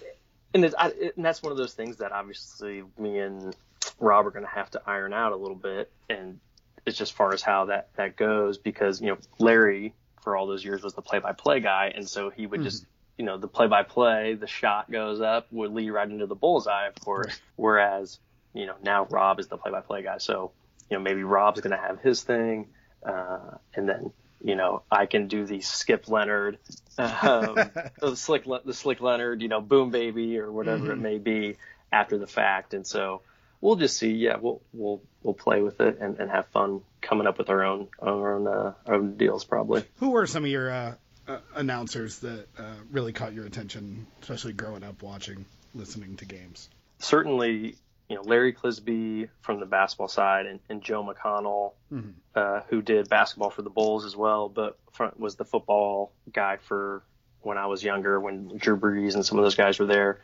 and 0.55 0.75
I, 0.79 0.93
and 1.17 1.25
that's 1.25 1.43
one 1.43 1.53
of 1.53 1.59
those 1.59 1.75
things 1.75 1.97
that 1.99 2.13
obviously 2.13 2.83
me 2.99 3.19
and 3.19 3.55
Rob 3.99 4.27
are 4.27 4.31
going 4.31 4.45
to 4.45 4.51
have 4.51 4.71
to 4.73 4.83
iron 4.87 5.12
out 5.12 5.33
a 5.33 5.37
little 5.37 5.57
bit, 5.57 5.91
and 6.09 6.41
it's 6.87 6.97
just 6.97 7.12
far 7.12 7.33
as 7.35 7.43
how 7.43 7.67
that 7.67 7.89
that 7.97 8.17
goes 8.17 8.59
because 8.59 9.00
you 9.00 9.09
know 9.09 9.19
Larry 9.39 9.95
for 10.23 10.37
all 10.37 10.47
those 10.47 10.65
years 10.65 10.83
was 10.83 10.95
the 10.95 11.03
play-by-play 11.03 11.61
guy, 11.61 11.93
and 11.95 12.09
so 12.09 12.31
he 12.31 12.47
would 12.47 12.62
just 12.62 12.87
you 13.19 13.25
know 13.25 13.39
the 13.39 13.49
play-by-play, 13.49 14.35
the 14.35 14.47
shot 14.47 14.91
goes 14.91 15.21
up 15.21 15.47
would 15.50 15.73
lead 15.73 15.91
right 15.91 16.09
into 16.09 16.27
the 16.27 16.35
bullseye, 16.35 16.87
of 16.87 16.95
course. 16.97 17.41
Whereas 17.57 18.19
you 18.55 18.67
know 18.67 18.77
now 18.83 19.07
Rob 19.11 19.41
is 19.41 19.49
the 19.49 19.57
play-by-play 19.57 20.03
guy, 20.03 20.19
so 20.19 20.53
you 20.89 20.97
know 20.97 21.03
maybe 21.03 21.23
Rob's 21.23 21.61
going 21.61 21.77
to 21.77 21.83
have 21.83 22.00
his 22.00 22.23
thing, 22.23 22.69
uh, 23.05 23.57
and 23.75 23.89
then 23.89 24.12
you 24.42 24.56
know 24.56 24.82
I 24.90 25.06
can 25.06 25.28
do 25.28 25.44
the 25.47 25.61
Skip 25.61 26.09
Leonard, 26.09 26.59
um, 26.99 27.54
the 28.00 28.16
slick 28.16 28.47
Le- 28.47 28.62
the 28.64 28.75
slick 28.75 29.00
Leonard, 29.00 29.42
you 29.42 29.49
know, 29.49 29.61
boom 29.61 29.90
baby 29.90 30.38
or 30.38 30.50
whatever 30.50 30.92
it 30.92 30.99
may 30.99 31.18
be 31.18 31.56
after 31.92 32.18
the 32.18 32.26
fact, 32.26 32.75
and 32.75 32.87
so 32.87 33.23
we'll 33.61 33.76
just 33.76 33.97
see. 33.97 34.12
Yeah, 34.12 34.37
we'll 34.40 34.61
we'll 34.73 35.02
we'll 35.23 35.35
play 35.35 35.62
with 35.62 35.80
it 35.80 35.99
and, 36.00 36.18
and 36.18 36.30
have 36.30 36.47
fun 36.49 36.82
coming 37.00 37.26
up 37.26 37.38
with 37.38 37.50
our 37.50 37.64
own 37.64 37.88
our 38.00 38.35
own 38.35 38.47
uh, 38.47 38.75
our 38.87 38.94
own 38.94 39.16
deals 39.16 39.44
probably. 39.44 39.85
Who 39.97 40.11
were 40.11 40.26
some 40.26 40.44
of 40.44 40.50
your 40.50 40.70
uh, 40.70 40.94
uh, 41.28 41.38
announcers 41.54 42.18
that 42.20 42.47
uh, 42.59 42.75
really 42.90 43.12
caught 43.12 43.32
your 43.32 43.47
attention, 43.47 44.06
especially 44.23 44.52
growing 44.52 44.85
up 44.85 45.02
watching, 45.02 45.44
listening 45.75 46.16
to 46.16 46.25
games? 46.25 46.68
certainly, 47.00 47.76
you 48.11 48.17
know, 48.17 48.23
Larry 48.23 48.52
Clisby 48.52 49.29
from 49.40 49.61
the 49.61 49.67
basketball 49.67 50.09
side 50.09 50.47
and, 50.47 50.59
and 50.69 50.83
Joe 50.83 51.05
McConnell, 51.05 51.73
Mhm. 51.93 52.14
uh, 52.35 52.61
who 52.69 52.83
did 52.83 53.09
basketball 53.09 53.50
for 53.50 53.62
the 53.62 53.71
Bulls 53.71 54.05
as 54.05 54.17
well, 54.17 54.49
but 54.49 54.76
front, 54.93 55.19
was 55.19 55.37
the 55.37 55.45
football 55.45 56.12
guy 56.33 56.57
for 56.57 57.05
when 57.43 57.57
I 57.57 57.67
was 57.67 57.85
younger, 57.85 58.19
when 58.21 58.49
Drew 58.59 58.76
Brees 58.76 59.14
and 59.14 59.25
some 59.25 59.38
of 59.38 59.45
those 59.45 59.55
guys 59.55 59.79
were 59.79 59.87
there. 59.87 60.21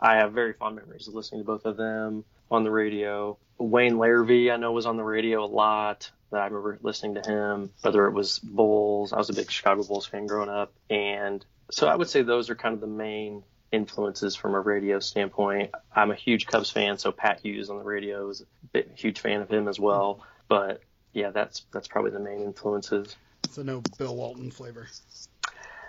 I 0.00 0.16
have 0.16 0.32
very 0.32 0.54
fond 0.54 0.76
memories 0.76 1.08
of 1.08 1.14
listening 1.14 1.42
to 1.42 1.46
both 1.46 1.66
of 1.66 1.76
them 1.76 2.24
on 2.50 2.64
the 2.64 2.70
radio. 2.70 3.36
Wayne 3.58 3.96
Larrivee, 3.96 4.50
I 4.50 4.56
know, 4.56 4.72
was 4.72 4.86
on 4.86 4.96
the 4.96 5.04
radio 5.04 5.44
a 5.44 5.46
lot. 5.46 6.10
That 6.32 6.40
I 6.40 6.46
remember 6.46 6.78
listening 6.82 7.14
to 7.14 7.30
him, 7.30 7.70
whether 7.82 8.06
it 8.06 8.12
was 8.12 8.40
Bulls. 8.40 9.12
I 9.12 9.16
was 9.18 9.30
a 9.30 9.34
big 9.34 9.48
Chicago 9.50 9.84
Bulls 9.84 10.06
fan 10.06 10.26
growing 10.26 10.48
up, 10.48 10.72
and 10.90 11.44
so 11.70 11.86
I 11.86 11.94
would 11.94 12.08
say 12.08 12.22
those 12.22 12.50
are 12.50 12.56
kind 12.56 12.74
of 12.74 12.80
the 12.80 12.88
main 12.88 13.44
influences 13.76 14.34
from 14.34 14.54
a 14.54 14.60
radio 14.60 14.98
standpoint. 14.98 15.70
I'm 15.94 16.10
a 16.10 16.14
huge 16.16 16.46
Cubs 16.46 16.70
fan, 16.70 16.98
so 16.98 17.12
Pat 17.12 17.40
Hughes 17.40 17.70
on 17.70 17.76
the 17.78 17.84
radio 17.84 18.28
is 18.30 18.40
a 18.40 18.44
bit, 18.72 18.90
huge 18.96 19.20
fan 19.20 19.40
of 19.42 19.48
him 19.50 19.68
as 19.68 19.78
well. 19.78 20.24
But 20.48 20.80
yeah, 21.12 21.30
that's 21.30 21.64
that's 21.72 21.86
probably 21.86 22.10
the 22.10 22.18
main 22.20 22.40
influences. 22.42 23.14
So 23.50 23.62
no 23.62 23.82
Bill 23.98 24.16
Walton 24.16 24.50
flavor. 24.50 24.88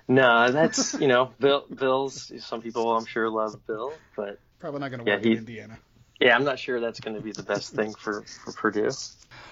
No, 0.08 0.51
that's 0.51 0.94
you 1.00 1.08
know, 1.08 1.32
Bill. 1.39 1.65
Bill's. 1.74 2.32
Some 2.46 2.62
people, 2.62 2.96
I'm 2.96 3.06
sure, 3.06 3.29
love 3.29 3.65
Bill, 3.65 3.94
but 4.15 4.39
Probably 4.60 4.79
not 4.79 4.89
going 4.91 5.03
to 5.03 5.10
Yeah, 5.10 5.15
work 5.17 5.24
he- 5.25 5.32
in 5.34 5.38
Indiana. 5.39 5.77
yeah, 6.20 6.36
I'm 6.36 6.44
not 6.44 6.60
sure 6.60 6.79
that's 6.79 7.00
going 7.00 7.15
to 7.15 7.22
be 7.22 7.32
the 7.32 7.44
best 7.44 7.74
thing 7.74 7.94
for 7.94 8.22
for 8.44 8.51
Purdue. 8.53 8.89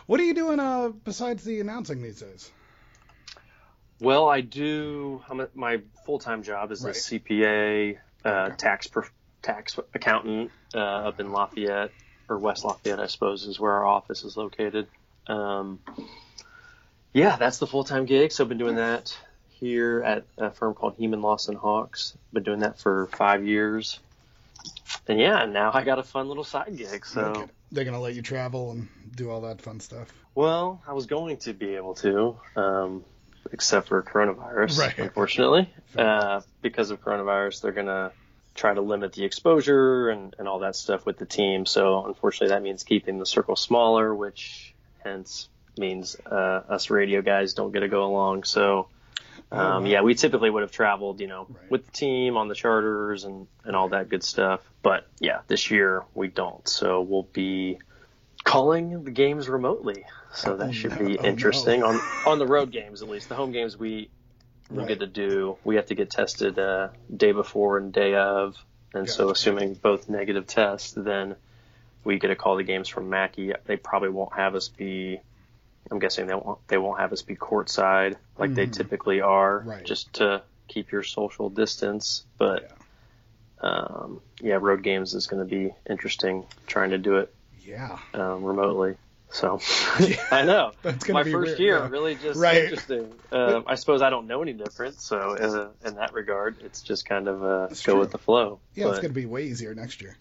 What 0.07 0.19
are 0.19 0.23
you 0.23 0.33
doing 0.33 0.59
uh, 0.59 0.89
besides 0.89 1.43
the 1.43 1.59
announcing 1.61 2.01
these 2.01 2.19
days? 2.19 2.51
Well, 4.01 4.27
I 4.27 4.41
do. 4.41 5.21
I'm 5.29 5.39
a, 5.39 5.47
my 5.53 5.81
full 6.05 6.19
time 6.19 6.43
job 6.43 6.71
is 6.71 6.83
Right. 6.83 6.95
a 6.95 6.99
CPA, 6.99 7.97
uh, 8.25 8.49
tax 8.49 8.87
prof- 8.87 9.13
tax 9.41 9.79
accountant 9.93 10.51
uh, 10.73 10.79
up 10.79 11.19
in 11.19 11.31
Lafayette 11.31 11.91
or 12.27 12.37
West 12.37 12.65
Lafayette, 12.65 12.99
I 12.99 13.05
suppose, 13.05 13.45
is 13.45 13.59
where 13.59 13.71
our 13.71 13.85
office 13.85 14.23
is 14.23 14.35
located. 14.35 14.87
Um, 15.27 15.79
yeah, 17.13 17.37
that's 17.37 17.59
the 17.59 17.67
full 17.67 17.83
time 17.83 18.05
gig. 18.05 18.31
So 18.31 18.43
I've 18.43 18.49
been 18.49 18.57
doing 18.57 18.75
that 18.75 19.17
here 19.51 20.03
at 20.03 20.25
a 20.37 20.51
firm 20.51 20.73
called 20.73 20.95
Heman 20.97 21.21
Lawson 21.21 21.55
Hawks. 21.55 22.17
Been 22.33 22.43
doing 22.43 22.59
that 22.59 22.79
for 22.79 23.07
five 23.13 23.45
years. 23.45 23.99
And 25.07 25.19
yeah, 25.19 25.45
now 25.45 25.71
I 25.73 25.83
got 25.83 25.99
a 25.99 26.03
fun 26.03 26.27
little 26.27 26.43
side 26.43 26.75
gig. 26.75 27.05
So. 27.05 27.21
Okay. 27.21 27.45
They're 27.71 27.83
going 27.83 27.95
to 27.95 27.99
let 27.99 28.13
you 28.13 28.21
travel 28.21 28.71
and 28.71 28.87
do 29.15 29.29
all 29.29 29.41
that 29.41 29.59
fun 29.59 29.79
stuff. 29.79 30.07
Well, 30.33 30.81
I 30.87 30.93
was 30.93 31.07
going 31.07 31.37
to 31.37 31.53
be 31.53 31.75
able 31.75 31.95
to, 31.95 32.37
um, 32.55 33.03
except 33.51 33.87
for 33.89 34.01
coronavirus, 34.03 34.79
Right. 34.79 34.97
unfortunately. 34.99 35.69
Uh, 35.97 36.41
because 36.61 36.91
of 36.91 37.01
coronavirus, 37.01 37.61
they're 37.61 37.71
going 37.71 37.85
to 37.87 38.11
try 38.53 38.73
to 38.73 38.81
limit 38.81 39.13
the 39.13 39.23
exposure 39.23 40.09
and, 40.09 40.35
and 40.37 40.45
all 40.45 40.59
that 40.59 40.75
stuff 40.75 41.05
with 41.05 41.17
the 41.17 41.25
team. 41.25 41.65
So, 41.65 42.05
unfortunately, 42.05 42.49
that 42.53 42.61
means 42.61 42.83
keeping 42.83 43.17
the 43.17 43.25
circle 43.25 43.55
smaller, 43.55 44.13
which 44.13 44.73
hence 45.05 45.47
means 45.77 46.17
uh, 46.29 46.35
us 46.67 46.89
radio 46.89 47.21
guys 47.21 47.53
don't 47.53 47.71
get 47.71 47.79
to 47.79 47.87
go 47.87 48.03
along. 48.05 48.43
So, 48.43 48.89
Oh, 49.51 49.57
um, 49.57 49.85
yeah, 49.85 50.01
we 50.01 50.15
typically 50.15 50.49
would 50.49 50.63
have 50.63 50.71
traveled, 50.71 51.21
you 51.21 51.27
know, 51.27 51.45
Right. 51.49 51.71
with 51.71 51.85
the 51.85 51.91
team 51.91 52.35
on 52.35 52.47
the 52.49 52.55
charters 52.55 53.23
and, 53.23 53.47
and 53.63 53.73
all 53.75 53.89
that 53.89 54.09
good 54.09 54.23
stuff. 54.23 54.59
But 54.81 55.07
yeah, 55.19 55.41
this 55.47 55.69
year 55.71 56.03
we 56.13 56.27
don't. 56.27 56.67
So 56.67 57.01
we'll 57.01 57.27
be 57.31 57.79
calling 58.45 59.03
the 59.03 59.11
games 59.11 59.49
remotely. 59.49 60.05
So 60.33 60.55
that 60.57 60.69
Oh, 60.69 60.71
should 60.71 60.97
be 60.97 61.17
Oh, 61.19 61.25
interesting 61.25 61.83
on 61.83 61.99
on 62.25 62.39
the 62.39 62.47
road 62.47 62.71
games 62.71 63.01
at 63.01 63.09
least. 63.09 63.27
The 63.27 63.35
home 63.35 63.51
games 63.51 63.77
we 63.77 64.09
will 64.69 64.79
Right. 64.79 64.87
get 64.87 64.99
to 64.99 65.07
do. 65.07 65.57
We 65.65 65.75
have 65.75 65.87
to 65.87 65.95
get 65.95 66.09
tested 66.09 66.57
uh, 66.57 66.89
day 67.15 67.33
before 67.33 67.77
and 67.77 67.91
day 67.91 68.15
of, 68.15 68.55
and 68.93 69.09
so 69.09 69.29
assuming 69.29 69.73
both 69.75 70.09
negative 70.09 70.47
tests, 70.47 70.93
then 70.93 71.35
we 72.03 72.17
get 72.19 72.29
to 72.29 72.35
call 72.35 72.55
the 72.55 72.63
games 72.63 72.87
from 72.87 73.09
Mackey. 73.09 73.53
They 73.65 73.77
probably 73.77 74.09
won't 74.09 74.33
have 74.35 74.55
us 74.55 74.69
be. 74.69 75.19
I'm 75.91 75.99
guessing 75.99 76.27
they 76.27 76.33
won't. 76.35 76.59
They 76.67 76.77
won't 76.77 76.99
have 76.99 77.13
us 77.13 77.21
be 77.21 77.35
courtside 77.35 78.15
like 78.37 78.55
they 78.55 78.67
Mhm. 78.67 78.73
typically 78.73 79.21
are, 79.21 79.59
Right. 79.59 79.83
just 79.85 80.13
to 80.13 80.43
keep 80.67 80.91
your 80.91 81.03
social 81.03 81.49
distance. 81.49 82.25
But 82.37 82.71
um, 83.61 84.21
yeah, 84.41 84.55
road 84.55 84.83
games 84.83 85.13
is 85.13 85.27
going 85.27 85.47
to 85.47 85.55
be 85.55 85.73
interesting 85.89 86.47
trying 86.67 86.89
to 86.89 86.97
do 86.97 87.17
it 87.17 87.33
Yeah. 87.65 87.97
um, 88.13 88.43
remotely. 88.43 88.95
So 89.31 89.59
I 90.31 90.43
know 90.45 90.71
That's 90.83 91.09
my 91.09 91.23
be 91.23 91.31
first 91.31 91.47
weird, 91.47 91.59
year 91.59 91.79
yeah. 91.79 91.89
really 91.89 92.15
just 92.15 92.39
Right. 92.39 92.63
interesting. 92.63 93.11
Uh, 93.31 93.61
I 93.67 93.75
suppose 93.75 94.01
I 94.01 94.09
don't 94.09 94.27
know 94.27 94.41
any 94.41 94.53
different, 94.53 94.99
so 95.01 95.17
uh, 95.35 95.87
in 95.87 95.95
that 95.95 96.13
regard, 96.13 96.57
it's 96.61 96.81
just 96.81 97.05
kind 97.07 97.27
of 97.27 97.43
uh, 97.43 97.67
go 97.67 97.73
true. 97.75 97.99
with 97.99 98.11
the 98.11 98.17
flow. 98.19 98.59
Yeah, 98.75 98.89
it's 98.89 98.99
going 98.99 99.13
to 99.13 99.19
be 99.19 99.25
way 99.25 99.45
easier 99.45 99.73
next 99.73 100.01
year. 100.01 100.15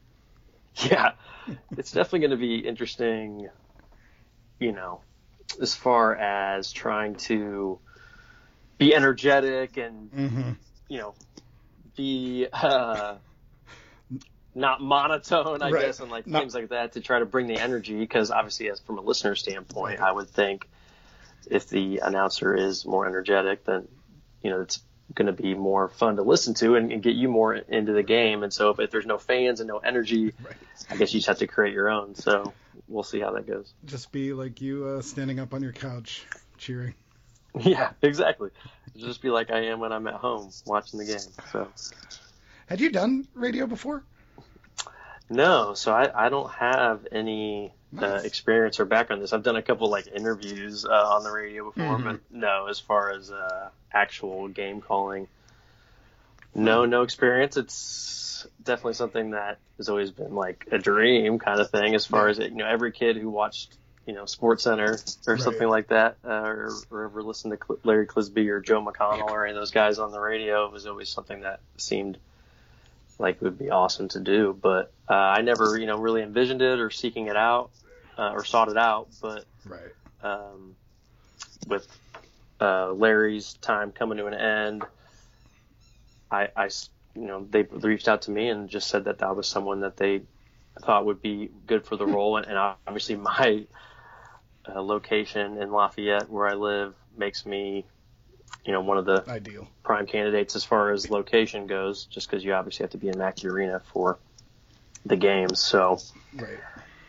yeah, 0.77 1.13
it's 1.77 1.93
definitely 1.93 2.21
going 2.21 2.31
to 2.31 2.37
be 2.39 2.57
interesting. 2.67 3.49
You 4.59 4.73
know, 4.73 5.01
as 5.61 5.75
far 5.75 6.17
as 6.17 6.73
trying 6.73 7.17
to 7.17 7.79
be 8.79 8.95
energetic 8.95 9.77
and 9.77 10.11
Mm-hmm. 10.11 10.51
you 10.89 10.99
know 10.99 11.15
be 11.97 12.47
uh, 12.53 13.17
not 14.55 14.81
monotone, 14.81 15.63
I 15.63 15.71
Right. 15.71 15.87
guess, 15.87 16.01
and 16.01 16.11
like 16.11 16.27
Not- 16.27 16.41
things 16.43 16.55
like 16.55 16.69
that 16.71 16.93
to 16.93 17.01
try 17.01 17.19
to 17.19 17.27
bring 17.27 17.47
the 17.47 17.59
energy. 17.59 17.97
Because 17.99 18.31
obviously, 18.31 18.71
as 18.71 18.81
from 18.81 18.99
a 18.99 19.03
listener 19.03 19.35
standpoint, 19.35 20.01
I 20.01 20.11
would 20.13 20.29
think 20.29 20.69
if 21.51 21.69
the 21.69 21.99
announcer 21.99 22.55
is 22.55 22.87
more 22.87 23.07
energetic, 23.07 23.65
then 23.65 23.89
you 24.43 24.51
know 24.51 24.61
it's 24.63 24.81
going 25.15 25.27
to 25.27 25.33
be 25.33 25.55
more 25.55 25.89
fun 25.91 26.17
to 26.17 26.23
listen 26.23 26.55
to 26.55 26.77
and, 26.77 26.91
and 26.91 27.03
get 27.03 27.15
you 27.15 27.29
more 27.29 27.55
into 27.55 27.93
the 27.93 28.03
game. 28.03 28.43
And 28.43 28.53
so, 28.53 28.71
if, 28.71 28.81
if 28.81 28.91
there's 28.91 29.05
no 29.07 29.19
fans 29.19 29.61
and 29.61 29.69
no 29.69 29.79
energy, 29.79 30.33
Right. 30.43 30.57
I 30.91 30.97
guess 30.97 31.13
you 31.13 31.19
just 31.21 31.29
have 31.29 31.39
to 31.39 31.47
create 31.47 31.75
your 31.75 31.91
own. 31.91 32.15
So 32.15 32.53
we'll 32.89 33.03
see 33.03 33.21
how 33.21 33.33
that 33.33 33.47
goes. 33.47 33.73
Just 33.85 34.13
be 34.13 34.33
like 34.33 34.61
you 34.63 34.87
uh, 34.87 35.03
standing 35.03 35.39
up 35.41 35.53
on 35.55 35.63
your 35.63 35.73
couch 35.73 36.25
cheering. 36.59 36.95
Yeah, 37.61 37.91
exactly. 38.03 38.51
Just 38.97 39.23
be 39.23 39.31
like 39.31 39.53
I 39.53 39.67
am 39.67 39.79
when 39.79 39.93
I'm 39.93 40.09
at 40.09 40.15
home 40.15 40.51
watching 40.67 40.99
the 40.99 41.05
game. 41.05 41.21
So. 41.53 41.69
Had 42.67 42.81
you 42.81 42.91
done 42.91 43.29
radio 43.35 43.67
before? 43.69 44.03
No, 45.31 45.75
so 45.75 45.93
I, 45.93 46.27
I 46.27 46.29
don't 46.29 46.51
have 46.53 47.07
any 47.11 47.73
uh, 48.01 48.21
experience 48.25 48.79
or 48.81 48.85
background 48.85 49.19
in 49.19 49.23
this. 49.23 49.33
I've 49.33 49.43
done 49.43 49.57
a 49.57 49.63
couple 49.63 49.89
like 49.89 50.07
interviews 50.15 50.85
uh, 50.85 50.91
on 50.91 51.23
the 51.25 51.31
radio 51.31 51.71
before, 51.71 51.99
Mhm. 51.99 52.05
but 52.05 52.21
no, 52.31 52.67
as 52.69 52.79
far 52.79 53.11
as 53.11 53.31
uh, 53.31 53.71
actual 53.93 54.49
game 54.49 54.81
calling, 54.81 55.29
no, 56.55 56.85
no 56.85 57.03
experience. 57.03 57.57
It's 57.57 58.47
definitely 58.63 58.95
something 58.95 59.31
that 59.31 59.59
has 59.79 59.89
always 59.89 60.11
been 60.11 60.35
like 60.35 60.67
a 60.71 60.79
dream 60.79 61.39
kind 61.39 61.61
of 61.61 61.71
thing. 61.71 61.95
As 61.95 62.07
far 62.07 62.29
as 62.29 62.39
it, 62.39 62.51
you 62.51 62.59
know, 62.59 62.67
every 62.67 62.93
kid 62.93 63.17
who 63.17 63.31
watched 63.31 63.75
you 64.07 64.13
know 64.13 64.27
Sports 64.27 64.65
Center 64.65 64.99
or 65.27 65.35
Right. 65.35 65.41
something 65.41 65.67
like 65.69 65.89
that, 65.89 66.17
uh, 66.25 66.29
or, 66.31 66.71
or 66.91 67.05
ever 67.05 67.23
listened 67.23 67.59
to 67.59 67.67
Cl- 67.67 67.81
Larry 67.85 68.07
Clisby 68.07 68.49
or 68.51 68.61
Joe 68.61 68.85
McConnell 68.85 69.31
or 69.31 69.45
any 69.47 69.55
of 69.57 69.61
those 69.61 69.71
guys 69.71 69.99
on 69.99 70.13
the 70.13 70.21
radio, 70.21 70.67
it 70.67 70.73
was 70.73 70.87
always 70.87 71.09
something 71.09 71.41
that 71.41 71.61
seemed 71.79 72.19
like 73.19 73.41
would 73.43 73.59
be 73.59 73.71
awesome 73.71 74.09
to 74.09 74.21
do. 74.21 74.59
But 74.61 74.93
uh, 75.11 75.15
I 75.15 75.43
never, 75.43 75.79
you 75.79 75.87
know, 75.87 75.99
really 75.99 76.23
envisioned 76.23 76.63
it 76.63 76.81
or 76.81 76.91
seeking 76.91 77.29
it 77.29 77.37
out 77.37 77.71
uh, 78.19 78.31
or 78.33 78.45
sought 78.45 78.69
it 78.69 78.79
out. 78.79 79.09
But 79.21 79.47
Right. 79.67 79.93
um, 80.23 80.77
with 81.67 81.87
uh, 82.61 82.93
Larry's 82.93 83.55
time 83.55 83.93
coming 83.93 84.19
to 84.19 84.27
an 84.27 84.35
end, 84.35 84.85
I, 86.31 86.49
I 86.57 86.67
s- 86.67 86.91
you 87.15 87.27
know, 87.27 87.47
they 87.49 87.63
reached 87.63 88.09
out 88.09 88.23
to 88.23 88.31
me 88.31 88.49
and 88.49 88.69
just 88.69 88.89
said 88.89 89.05
that 89.05 89.19
that 89.19 89.37
was 89.37 89.49
someone 89.49 89.81
that 89.81 89.97
they 89.97 90.23
thought 90.85 91.07
would 91.07 91.23
be 91.23 91.51
good 91.67 91.87
for 91.87 91.97
the 91.97 92.07
role. 92.07 92.37
And, 92.39 92.47
and 92.47 92.59
obviously, 92.59 93.17
my 93.17 93.67
uh, 94.69 94.81
location 94.83 95.59
in 95.59 95.71
Lafayette, 95.73 96.31
where 96.31 96.47
I 96.49 96.55
live, 96.55 96.95
makes 97.17 97.47
me, 97.47 97.87
you 98.65 98.73
know, 98.73 98.81
one 98.81 98.99
of 98.99 99.05
the 99.05 99.25
Ideal. 99.29 99.69
prime 99.83 100.07
candidates 100.07 100.57
as 100.57 100.65
far 100.65 100.93
as 100.93 101.11
location 101.11 101.67
goes, 101.67 102.07
just 102.07 102.29
because 102.29 102.45
you 102.45 102.53
obviously 102.55 102.85
have 102.85 102.91
to 102.91 102.99
be 102.99 103.09
in 103.09 103.19
Mackey 103.19 103.49
Arena 103.49 103.81
for 103.93 104.19
the 105.05 105.17
games. 105.17 105.61
So, 105.61 105.99
Right. 106.33 106.59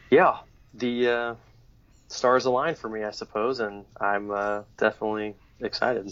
yeah, 0.09 0.37
the 0.73 1.07
uh, 1.09 1.35
stars 2.09 2.45
align 2.45 2.75
for 2.75 2.89
me, 2.89 3.03
I 3.03 3.11
suppose, 3.11 3.59
and 3.59 3.85
I'm 3.99 4.31
uh, 4.31 4.63
definitely 4.77 5.35
excited. 5.59 6.11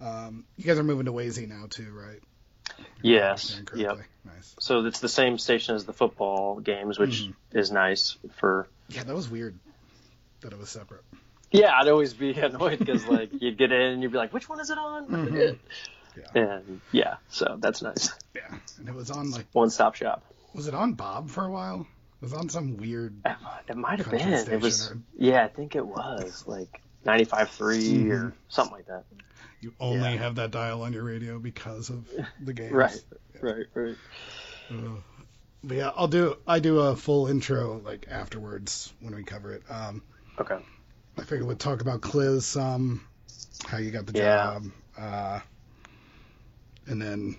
Um, 0.00 0.44
you 0.56 0.64
guys 0.64 0.78
are 0.78 0.84
moving 0.84 1.06
to 1.06 1.12
Wazy 1.12 1.48
now 1.48 1.66
too, 1.68 1.92
right? 1.92 2.20
Yes, 3.02 3.60
yep. 3.74 3.98
Nice. 4.24 4.54
So 4.60 4.84
it's 4.86 5.00
the 5.00 5.08
same 5.08 5.38
station 5.38 5.74
as 5.74 5.84
the 5.84 5.92
football 5.92 6.60
games, 6.60 6.98
which 6.98 7.22
Mhm. 7.22 7.34
is 7.52 7.72
nice 7.72 8.16
for. 8.36 8.68
Yeah, 8.88 9.02
that 9.04 9.14
was 9.14 9.28
weird 9.28 9.58
that 10.40 10.52
it 10.52 10.58
was 10.58 10.70
separate. 10.70 11.04
Yeah, 11.52 11.72
I'd 11.78 11.88
always 11.88 12.14
be 12.14 12.32
annoyed 12.40 12.78
because 12.78 13.06
like 13.06 13.30
you'd 13.40 13.58
get 13.58 13.72
in 13.72 13.80
and 13.80 14.02
you'd 14.02 14.12
be 14.12 14.18
like, 14.18 14.32
"Which 14.32 14.48
one 14.48 14.60
is 14.60 14.70
it 14.70 14.78
on?" 14.78 15.06
Mhm. 15.08 15.58
Yeah. 16.14 16.42
And 16.42 16.80
yeah, 16.92 17.14
so 17.30 17.56
that's 17.58 17.80
nice. 17.80 18.10
Yeah. 18.34 18.54
And 18.78 18.86
it 18.86 18.94
was 18.94 19.10
on 19.10 19.30
like 19.30 19.46
One 19.52 19.70
stop 19.70 19.94
shop. 19.94 20.22
was 20.54 20.66
it 20.68 20.74
on 20.74 20.92
Bob 20.92 21.30
for 21.30 21.42
a 21.46 21.50
while? 21.50 21.86
It 22.20 22.22
was 22.26 22.34
on 22.34 22.50
some 22.50 22.76
weird 22.76 23.14
It 23.24 23.36
it 23.68 23.76
might 23.78 23.98
have 23.98 24.10
been. 24.10 24.20
It 24.20 24.60
was. 24.60 24.76
station 24.78 25.04
Yeah, 25.16 25.42
I 25.42 25.48
think 25.48 25.74
it 25.74 25.86
was 25.86 26.46
like 26.46 26.82
95.3 27.06 28.10
or 28.10 28.24
Mhm. 28.24 28.32
something 28.50 28.74
like 28.76 28.86
that. 28.88 29.04
you 29.62 29.72
only 29.80 30.00
Yeah. 30.00 30.18
have 30.18 30.34
that 30.34 30.50
dial 30.50 30.82
on 30.82 30.92
your 30.92 31.02
radio 31.04 31.38
because 31.38 31.88
of 31.88 32.06
the 32.44 32.52
game. 32.52 32.74
Right. 32.74 33.02
Right. 33.40 33.66
Right. 33.72 33.96
Ugh. 34.70 35.02
But 35.64 35.76
yeah, 35.78 35.92
I'll 35.96 36.08
do 36.08 36.36
I 36.46 36.58
do 36.58 36.80
a 36.80 36.94
full 36.94 37.26
intro 37.28 37.78
like 37.82 38.06
afterwards 38.10 38.92
when 39.00 39.14
we 39.14 39.22
cover 39.24 39.52
it. 39.54 39.62
Um 39.70 40.02
Okay. 40.38 40.58
I 41.18 41.22
figured 41.22 41.46
we'd 41.46 41.58
talk 41.58 41.80
about 41.80 42.00
Cliz 42.00 42.46
some, 42.46 43.06
how 43.66 43.78
you 43.78 43.90
got 43.90 44.06
the 44.06 44.12
Yeah. 44.18 44.36
job. 44.36 44.64
Uh 44.98 45.40
and 46.86 47.00
then 47.00 47.36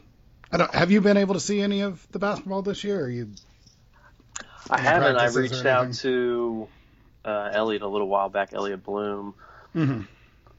I 0.52 0.58
don't 0.58 0.74
have 0.74 0.92
you 0.92 1.02
been 1.02 1.18
able 1.18 1.34
to 1.34 1.40
see 1.40 1.60
any 1.62 1.82
of 1.82 2.06
the 2.12 2.20
basketball 2.20 2.62
this 2.62 2.84
year? 2.84 3.04
Or 3.06 3.10
you 3.10 3.30
I 4.70 4.80
haven't. 4.80 5.18
I 5.18 5.28
reached 5.28 5.66
out 5.66 5.94
to 5.96 6.68
uh, 7.26 7.50
Elliot 7.54 7.82
a 7.82 7.88
little 7.88 8.08
while 8.08 8.30
back. 8.30 8.54
Elliot 8.54 8.84
Bloom, 8.84 9.36
Mhm. 9.76 10.08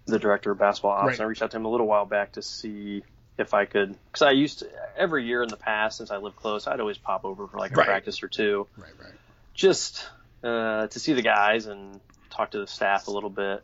the 0.07 0.19
director 0.19 0.51
of 0.53 0.59
basketball 0.59 0.93
ops. 0.93 1.07
Right. 1.09 1.21
I 1.21 1.25
reached 1.25 1.43
out 1.43 1.51
to 1.53 1.57
him 1.57 1.65
a 1.65 1.71
little 1.71 1.87
while 1.87 2.05
back 2.07 2.33
to 2.33 2.43
see 2.43 3.03
if 3.39 3.55
I 3.55 3.65
could, 3.65 3.97
because 4.07 4.23
I 4.23 4.31
used 4.33 4.61
to 4.61 4.69
every 4.97 5.25
year 5.27 5.43
in 5.43 5.49
the 5.49 5.57
past 5.57 5.99
since 5.99 6.11
I 6.11 6.19
lived 6.19 6.37
close, 6.37 6.67
I'd 6.67 6.81
always 6.81 6.99
pop 6.99 7.25
over 7.25 7.49
for 7.49 7.59
like 7.59 7.73
a 7.73 7.77
Right. 7.77 7.87
practice 7.87 8.23
or 8.23 8.29
two, 8.29 8.67
Right, 8.77 8.93
right. 8.99 9.15
just 9.55 10.09
uh, 10.45 10.87
to 10.87 11.01
see 11.01 11.15
the 11.15 11.23
guys 11.23 11.67
and 11.67 12.01
talk 12.35 12.51
to 12.53 12.59
the 12.59 12.67
staff 12.67 13.07
a 13.07 13.11
little 13.11 13.31
bit. 13.31 13.63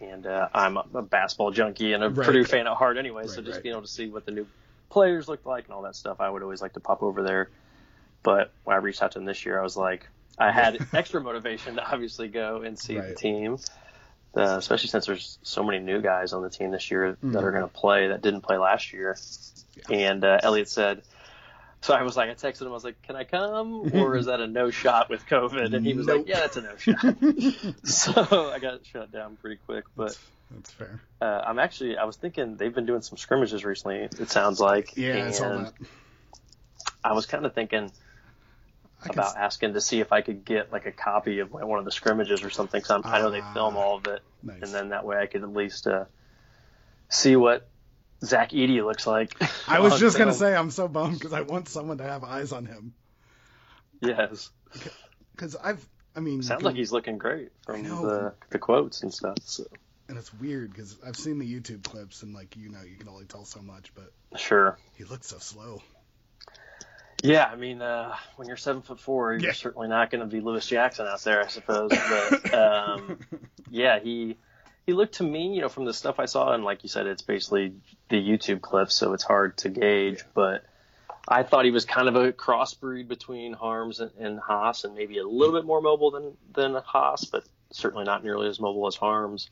and 0.00 0.26
uh, 0.26 0.48
I'm 0.54 0.76
a, 0.76 0.84
a 0.94 1.02
basketball 1.02 1.50
junkie 1.50 1.92
and 1.92 2.04
a 2.04 2.10
Right. 2.10 2.26
Purdue 2.26 2.44
fan 2.44 2.66
at 2.66 2.76
heart 2.76 2.96
anyway. 2.98 3.26
so 3.26 3.40
just 3.42 3.54
right. 3.56 3.62
being 3.62 3.72
able 3.74 3.82
to 3.82 3.88
see 3.88 4.08
what 4.08 4.26
the 4.26 4.32
new 4.32 4.46
players 4.90 5.28
looked 5.28 5.46
like 5.46 5.64
and 5.66 5.74
all 5.74 5.82
that 5.82 5.96
stuff, 5.96 6.20
I 6.20 6.28
would 6.28 6.42
always 6.42 6.60
like 6.62 6.74
to 6.74 6.80
pop 6.80 7.02
over 7.02 7.22
there. 7.22 7.50
But 8.22 8.52
when 8.64 8.74
I 8.76 8.78
reached 8.80 9.02
out 9.02 9.12
to 9.12 9.18
them 9.18 9.26
this 9.26 9.44
year, 9.46 9.58
I 9.58 9.62
was 9.62 9.76
like, 9.76 10.08
I 10.38 10.50
had 10.52 10.78
extra 10.92 11.20
motivation 11.20 11.76
to 11.76 11.90
obviously 11.90 12.28
go 12.28 12.62
and 12.62 12.78
see 12.78 12.94
the 12.98 13.14
team, 13.14 13.58
uh, 14.36 14.56
especially 14.58 14.88
since 14.88 15.06
there's 15.06 15.38
so 15.42 15.62
many 15.62 15.78
new 15.78 16.00
guys 16.02 16.32
on 16.32 16.42
the 16.42 16.50
team 16.50 16.70
this 16.70 16.90
year 16.90 17.12
Mm-hmm. 17.12 17.32
that 17.32 17.42
are 17.44 17.50
going 17.52 17.62
to 17.62 17.68
play 17.74 18.08
that 18.08 18.20
didn't 18.22 18.42
play 18.42 18.58
last 18.58 18.92
year. 18.92 19.16
And 19.90 20.24
uh, 20.24 20.40
Elliot 20.42 20.68
said, 20.68 21.02
so 21.82 21.94
I 21.94 22.02
was 22.02 22.16
like, 22.16 22.30
I 22.30 22.34
texted 22.34 22.62
him, 22.62 22.68
I 22.68 22.70
was 22.72 22.84
like, 22.84 23.00
can 23.02 23.16
I 23.16 23.24
come? 23.24 23.90
Or 23.94 24.16
is 24.16 24.26
that 24.26 24.40
a 24.40 24.46
no 24.46 24.70
shot 24.70 25.08
with 25.10 25.24
COVID? 25.26 25.74
And 25.74 25.86
he 25.86 25.94
was 25.94 26.06
Nope. 26.06 26.26
like, 26.26 26.28
yeah, 26.28 26.40
that's 26.40 26.56
a 26.56 26.62
no 26.62 26.76
shot. 26.76 27.16
so 27.84 28.50
I 28.50 28.58
got 28.58 28.84
shut 28.86 29.12
down 29.12 29.36
pretty 29.36 29.60
quick. 29.66 29.84
But 29.96 30.18
That's 30.50 30.72
fair. 30.72 31.00
uh, 31.20 31.24
I'm 31.46 31.58
actually, 31.58 31.96
I 31.96 32.04
was 32.04 32.16
thinking 32.16 32.56
they've 32.56 32.74
been 32.74 32.86
doing 32.86 33.02
some 33.02 33.18
scrimmages 33.18 33.64
recently, 33.64 33.98
it 33.98 34.30
sounds 34.30 34.58
like. 34.60 34.96
Yeah, 34.96 35.14
I 35.14 35.18
and 35.26 35.34
saw 35.34 35.48
that. 35.58 35.72
I 37.04 37.12
was 37.12 37.26
kind 37.26 37.46
of 37.46 37.54
thinking 37.54 37.92
about 39.08 39.36
asking 39.36 39.74
to 39.74 39.80
see 39.80 40.00
if 40.00 40.12
I 40.12 40.22
could 40.22 40.44
get 40.44 40.72
like 40.72 40.86
a 40.86 40.92
copy 40.92 41.38
of 41.38 41.52
one 41.52 41.78
of 41.78 41.84
the 41.84 41.92
scrimmages 41.92 42.42
or 42.42 42.50
something. 42.50 42.80
Cause 42.80 42.90
I'm, 42.90 43.02
I 43.04 43.20
know 43.20 43.30
they 43.30 43.40
Ah, 43.40 43.54
film 43.54 43.76
all 43.76 43.96
of 43.98 44.06
it. 44.08 44.22
Nice. 44.42 44.62
And 44.62 44.72
then 44.74 44.88
that 44.88 45.04
way 45.04 45.16
I 45.18 45.26
could 45.26 45.42
at 45.42 45.52
least 45.52 45.86
uh, 45.86 46.06
see 47.08 47.36
what 47.36 47.68
Zach 48.24 48.50
Edey 48.50 48.84
looks 48.84 49.06
like. 49.06 49.34
I 49.68 49.80
was 49.80 49.98
just 50.00 50.18
gonna 50.18 50.32
say 50.32 50.54
I'm 50.54 50.70
so 50.70 50.88
bummed 50.88 51.18
because 51.18 51.32
I 51.32 51.42
want 51.42 51.68
someone 51.68 51.98
to 51.98 52.04
have 52.04 52.24
eyes 52.24 52.52
on 52.52 52.66
him. 52.66 52.94
Yes. 54.00 54.50
Because 55.34 55.56
I've, 55.56 55.86
I 56.14 56.20
mean, 56.20 56.42
Sounds 56.42 56.62
like 56.62 56.76
he's 56.76 56.92
looking 56.92 57.18
great 57.18 57.50
from 57.64 57.82
the 57.82 58.34
the 58.50 58.58
quotes 58.58 59.02
and 59.02 59.12
stuff. 59.12 59.36
So. 59.44 59.64
and 60.08 60.16
it's 60.18 60.32
weird 60.34 60.70
because 60.70 60.96
I've 61.06 61.16
seen 61.16 61.38
the 61.38 61.46
YouTube 61.60 61.82
clips 61.84 62.22
and 62.22 62.34
like 62.34 62.56
you 62.56 62.70
know 62.70 62.80
you 62.82 62.96
can 62.96 63.08
only 63.08 63.24
tell 63.26 63.44
so 63.44 63.60
much, 63.60 63.92
but 63.94 64.12
Sure. 64.38 64.76
he 64.96 65.04
looks 65.04 65.28
so 65.28 65.38
slow. 65.38 65.82
Yeah, 67.22 67.44
I 67.50 67.56
mean, 67.56 67.80
uh, 67.80 68.14
when 68.36 68.46
you're 68.46 68.58
seven 68.58 68.82
foot 68.82 69.00
four, 69.00 69.32
you're 69.32 69.40
Yeah. 69.40 69.52
certainly 69.52 69.88
not 69.88 70.10
going 70.10 70.20
to 70.20 70.26
be 70.26 70.40
Lewis 70.40 70.66
Jackson 70.66 71.06
out 71.06 71.22
there, 71.22 71.42
I 71.42 71.46
suppose. 71.48 71.90
But 71.90 72.54
um, 72.54 73.18
yeah, 73.70 73.98
he 73.98 74.36
he 74.86 74.92
looked 74.92 75.14
to 75.16 75.24
me, 75.24 75.52
you 75.54 75.60
know, 75.60 75.68
from 75.68 75.84
the 75.84 75.92
stuff 75.92 76.20
I 76.20 76.26
saw, 76.26 76.52
and 76.52 76.64
like 76.64 76.84
you 76.84 76.88
said, 76.88 77.06
it's 77.06 77.22
basically 77.22 77.74
the 78.08 78.16
YouTube 78.16 78.60
clips, 78.60 78.94
so 78.94 79.12
it's 79.14 79.24
hard 79.24 79.56
to 79.58 79.68
gauge. 79.68 80.22
But 80.32 80.64
I 81.26 81.42
thought 81.42 81.64
he 81.64 81.72
was 81.72 81.84
kind 81.84 82.08
of 82.08 82.14
a 82.14 82.32
crossbreed 82.32 83.08
between 83.08 83.54
Haarms 83.54 83.98
and, 84.00 84.12
and 84.18 84.38
Haas, 84.38 84.84
and 84.84 84.94
maybe 84.94 85.18
a 85.18 85.26
little 85.26 85.54
bit 85.54 85.64
more 85.66 85.80
mobile 85.80 86.12
than 86.12 86.36
than 86.54 86.80
Haas, 86.84 87.24
but 87.24 87.44
certainly 87.72 88.04
not 88.04 88.22
nearly 88.22 88.48
as 88.48 88.60
mobile 88.60 88.86
as 88.86 88.96
Haarms. 88.96 89.48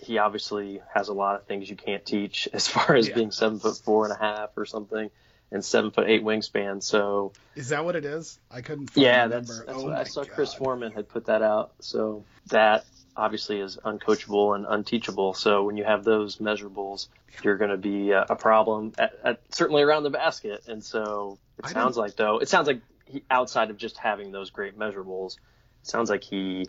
He 0.00 0.16
obviously 0.18 0.80
has 0.94 1.08
a 1.08 1.12
lot 1.12 1.34
of 1.34 1.44
things 1.46 1.68
you 1.68 1.76
can't 1.76 2.06
teach 2.06 2.48
as 2.52 2.66
far 2.66 2.94
as 2.96 3.08
Yeah. 3.08 3.14
being 3.16 3.30
seven 3.30 3.58
foot 3.58 3.76
four 3.84 4.04
and 4.06 4.14
a 4.14 4.18
half 4.18 4.50
or 4.56 4.64
something, 4.64 5.10
and 5.52 5.62
seven 5.62 5.90
foot 5.90 6.08
eight 6.08 6.24
wingspan. 6.24 6.82
So 6.82 7.32
Is 7.54 7.68
that 7.68 7.84
what 7.84 7.94
it 7.94 8.06
is? 8.06 8.38
I 8.50 8.62
couldn't. 8.62 8.92
Yeah, 8.94 9.26
that's 9.26 9.58
that's 9.58 9.78
oh 9.78 9.84
what 9.84 9.92
I 9.98 10.04
saw. 10.04 10.24
Chris 10.24 10.54
Foreman 10.54 10.92
had 10.92 11.10
put 11.10 11.26
that 11.26 11.42
out. 11.42 11.72
So 11.80 12.24
that 12.46 12.86
obviously 13.18 13.60
is 13.60 13.76
uncoachable 13.76 14.54
and 14.54 14.64
unteachable. 14.66 15.34
So 15.34 15.64
when 15.64 15.76
you 15.76 15.84
have 15.84 16.04
those 16.04 16.36
measurables, 16.36 17.08
you're 17.42 17.56
going 17.56 17.70
to 17.70 17.76
be 17.76 18.12
a, 18.12 18.24
a 18.30 18.36
problem 18.36 18.92
at, 18.96 19.12
at 19.24 19.40
certainly 19.50 19.82
around 19.82 20.04
the 20.04 20.10
basket. 20.10 20.64
And 20.68 20.82
so 20.82 21.38
it 21.58 21.66
I 21.66 21.72
sounds 21.72 21.96
like 21.96 22.16
though 22.16 22.38
it 22.38 22.48
sounds 22.48 22.68
like 22.68 22.80
he, 23.06 23.24
outside 23.30 23.70
of 23.70 23.76
just 23.76 23.98
having 23.98 24.32
those 24.32 24.50
great 24.50 24.78
measurables, 24.78 25.36
it 25.82 25.88
sounds 25.88 26.08
like 26.08 26.22
he 26.22 26.68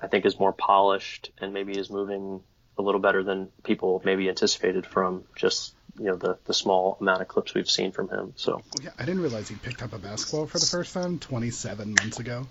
I 0.00 0.08
think 0.08 0.24
is 0.24 0.38
more 0.38 0.52
polished 0.52 1.30
and 1.38 1.52
maybe 1.52 1.78
is 1.78 1.90
moving 1.90 2.42
a 2.78 2.82
little 2.82 3.00
better 3.00 3.22
than 3.22 3.50
people 3.62 4.00
maybe 4.04 4.28
anticipated 4.28 4.86
from 4.86 5.24
just 5.36 5.74
you 5.98 6.06
know 6.06 6.16
the 6.16 6.38
the 6.46 6.54
small 6.54 6.96
amount 7.00 7.20
of 7.20 7.28
clips 7.28 7.52
we've 7.54 7.70
seen 7.70 7.92
from 7.92 8.08
him. 8.08 8.32
So 8.36 8.62
Yeah, 8.82 8.90
I 8.98 9.04
didn't 9.04 9.20
realize 9.20 9.48
he 9.48 9.56
picked 9.56 9.82
up 9.82 9.92
a 9.92 9.98
basketball 9.98 10.46
for 10.46 10.58
the 10.58 10.66
first 10.66 10.94
time 10.94 11.18
27 11.18 11.94
months 11.94 12.18
ago. 12.18 12.46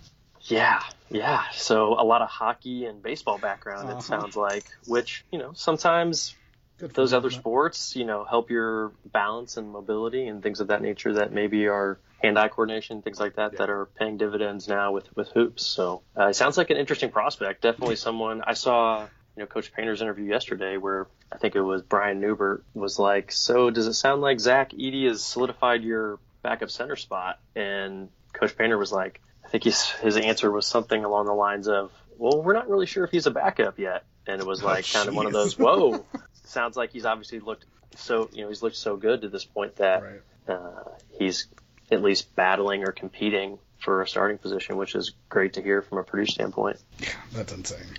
Yeah, 0.45 0.81
yeah. 1.09 1.43
So 1.53 1.93
a 1.99 2.03
lot 2.03 2.21
of 2.21 2.29
hockey 2.29 2.85
and 2.85 3.01
baseball 3.01 3.37
background, 3.37 3.89
Uh-huh. 3.89 3.99
it 3.99 4.03
sounds 4.03 4.35
like, 4.35 4.65
which, 4.87 5.23
you 5.31 5.39
know, 5.39 5.53
sometimes 5.53 6.35
those 6.79 7.13
other 7.13 7.29
sports, 7.29 7.95
you 7.95 8.05
know, 8.05 8.23
help 8.23 8.49
your 8.49 8.91
balance 9.05 9.57
and 9.57 9.69
mobility 9.71 10.27
and 10.27 10.41
things 10.41 10.59
of 10.59 10.67
that 10.69 10.81
nature 10.81 11.13
that 11.13 11.31
maybe 11.31 11.67
are 11.67 11.99
hand-eye 12.23 12.47
coordination, 12.47 13.01
things 13.01 13.19
like 13.19 13.35
that, 13.35 13.57
that 13.57 13.69
are 13.69 13.87
paying 13.97 14.17
dividends 14.17 14.67
now 14.67 14.91
with, 14.91 15.07
with 15.15 15.29
hoops. 15.29 15.65
So 15.65 16.01
uh, 16.19 16.27
it 16.27 16.35
sounds 16.35 16.57
like 16.57 16.69
an 16.71 16.77
interesting 16.77 17.11
prospect. 17.11 17.61
Definitely 17.61 17.95
someone 18.07 18.41
I 18.45 18.53
saw, 18.53 19.03
you 19.35 19.43
know, 19.43 19.45
Coach 19.45 19.71
Painter's 19.73 20.01
interview 20.01 20.25
yesterday 20.25 20.77
where 20.77 21.07
I 21.31 21.37
think 21.37 21.55
it 21.55 21.61
was 21.61 21.83
Brian 21.83 22.19
Neubert 22.19 22.63
was 22.73 22.97
like, 22.97 23.31
so 23.31 23.69
does 23.69 23.85
it 23.87 23.93
sound 23.93 24.21
like 24.21 24.39
Zach 24.39 24.71
Edey 24.71 25.07
has 25.07 25.23
solidified 25.23 25.83
your 25.83 26.19
backup 26.41 26.71
center 26.71 26.95
spot? 26.95 27.39
And 27.55 28.09
Coach 28.33 28.57
Painter 28.57 28.77
was 28.77 28.91
like, 28.91 29.21
I 29.51 29.59
think 29.59 29.65
his, 29.65 29.89
his 29.89 30.15
answer 30.15 30.49
was 30.49 30.65
something 30.65 31.03
along 31.03 31.25
the 31.25 31.33
lines 31.33 31.67
of, 31.67 31.91
well, 32.17 32.41
we're 32.41 32.53
not 32.53 32.69
really 32.69 32.85
sure 32.85 33.03
if 33.03 33.11
he's 33.11 33.25
a 33.25 33.31
backup 33.31 33.77
yet. 33.79 34.05
And 34.25 34.39
it 34.39 34.47
was 34.47 34.63
like 34.63 34.89
kind 34.89 35.09
of 35.09 35.13
one 35.15 35.25
of 35.25 35.35
Oh, 35.35 35.43
those, 35.43 35.59
whoa, 35.59 36.05
sounds 36.45 36.77
like 36.77 36.91
he's 36.93 37.03
obviously 37.05 37.39
looked 37.41 37.65
so, 37.97 38.29
you 38.31 38.43
know, 38.43 38.47
he's 38.47 38.63
looked 38.63 38.77
so 38.77 38.95
good 38.95 39.23
to 39.23 39.27
this 39.29 39.43
point 39.43 39.75
that 39.75 40.03
Right. 40.03 40.21
uh, 40.55 40.83
he's 41.19 41.47
at 41.91 42.01
least 42.01 42.33
battling 42.33 42.85
or 42.85 42.93
competing 42.93 43.59
for 43.79 44.01
a 44.01 44.07
starting 44.07 44.37
position, 44.37 44.77
which 44.77 44.95
is 44.95 45.11
great 45.27 45.53
to 45.53 45.61
hear 45.61 45.81
from 45.81 45.97
a 45.97 46.03
Purdue 46.03 46.27
standpoint. 46.27 46.77
Yeah, 46.99 47.09
That's 47.33 47.51
insane. 47.51 47.97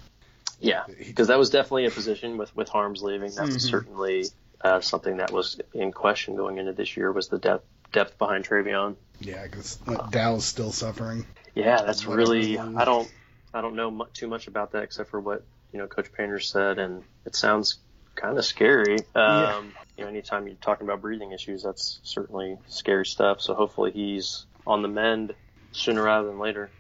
Yeah, 0.59 0.85
because 1.07 1.29
that 1.29 1.39
was 1.39 1.51
definitely 1.51 1.85
a 1.85 1.91
position 1.91 2.39
with 2.39 2.55
with 2.57 2.71
Haarms 2.71 3.03
leaving. 3.03 3.35
That 3.35 3.47
was 3.49 3.65
certainly 3.65 4.27
uh, 4.63 4.81
something 4.81 5.17
that 5.19 5.33
was 5.33 5.61
in 5.75 5.91
question 5.93 6.37
going 6.37 6.57
into 6.57 6.73
this 6.73 6.97
year 6.97 7.11
was 7.13 7.29
the 7.29 7.39
depth 7.39 7.67
depth 7.93 8.17
behind 8.17 8.45
Trevion. 8.49 8.95
Yeah, 9.21 9.43
because 9.43 9.77
Dow's 10.11 10.45
still 10.47 10.71
suffering. 10.73 11.27
Yeah, 11.55 11.83
that's 11.83 12.07
Whatever. 12.07 12.33
really 12.33 12.59
I 12.59 12.85
don't 12.85 13.11
I 13.53 13.61
don't 13.61 13.77
know 13.77 13.91
mu- 13.91 14.07
too 14.13 14.29
much 14.29 14.47
about 14.49 14.73
that 14.73 14.83
except 14.85 15.11
for 15.11 15.21
what 15.21 15.45
you 15.73 15.79
know 15.79 15.87
Coach 15.87 16.13
Painter 16.13 16.39
said, 16.39 16.79
and 16.79 17.03
it 17.27 17.37
sounds 17.37 17.79
kind 18.15 18.39
of 18.39 18.45
scary. 18.45 18.99
Um, 18.99 19.05
Yeah. 19.15 19.63
You 19.99 20.05
know, 20.05 20.11
anytime 20.11 20.47
you're 20.47 20.57
talking 20.57 20.87
about 20.87 21.03
breathing 21.03 21.33
issues, 21.33 21.63
that's 21.63 22.01
certainly 22.03 22.57
scary 22.67 23.05
stuff. 23.05 23.41
So 23.43 23.55
hopefully 23.55 23.91
he's 23.93 24.47
on 24.67 24.81
the 24.81 24.89
mend 24.89 25.35
sooner 25.73 26.03
rather 26.03 26.29
than 26.29 26.39
later. 26.39 26.71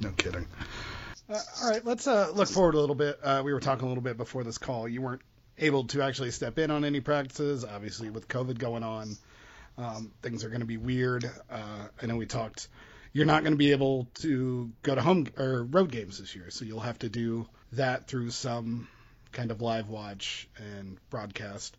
No 0.00 0.10
kidding. 0.10 0.46
Uh, 1.30 1.38
all 1.62 1.70
right, 1.70 1.84
let's 1.84 2.06
uh, 2.06 2.30
look 2.34 2.48
forward 2.48 2.74
a 2.74 2.80
little 2.80 2.94
bit. 2.94 3.18
Uh, 3.22 3.42
we 3.44 3.52
were 3.54 3.60
talking 3.60 3.86
a 3.86 3.88
little 3.88 4.02
bit 4.02 4.16
before 4.18 4.44
this 4.44 4.58
call. 4.58 4.86
You 4.86 5.00
weren't 5.02 5.22
able 5.58 5.84
to 5.84 6.02
actually 6.02 6.30
step 6.30 6.58
in 6.58 6.70
on 6.70 6.84
any 6.84 7.00
practices, 7.00 7.64
obviously 7.64 8.10
with 8.10 8.28
COVID 8.28 8.58
going 8.58 8.82
on. 8.82 9.16
Um, 9.76 10.12
things 10.22 10.44
are 10.44 10.48
going 10.48 10.60
to 10.60 10.66
be 10.66 10.76
weird. 10.76 11.24
Uh, 11.50 11.88
I 12.02 12.06
know 12.06 12.16
we 12.16 12.26
talked. 12.26 12.68
You're 13.12 13.26
not 13.26 13.42
going 13.42 13.52
to 13.52 13.58
be 13.58 13.72
able 13.72 14.08
to 14.20 14.70
go 14.82 14.94
to 14.94 15.00
home 15.00 15.26
or 15.36 15.64
road 15.64 15.90
games 15.90 16.18
this 16.18 16.34
year, 16.34 16.50
so 16.50 16.64
you'll 16.64 16.80
have 16.80 16.98
to 17.00 17.08
do 17.08 17.46
that 17.72 18.06
through 18.06 18.30
some 18.30 18.88
kind 19.32 19.50
of 19.50 19.60
live 19.60 19.88
watch 19.88 20.48
and 20.56 20.98
broadcast. 21.10 21.76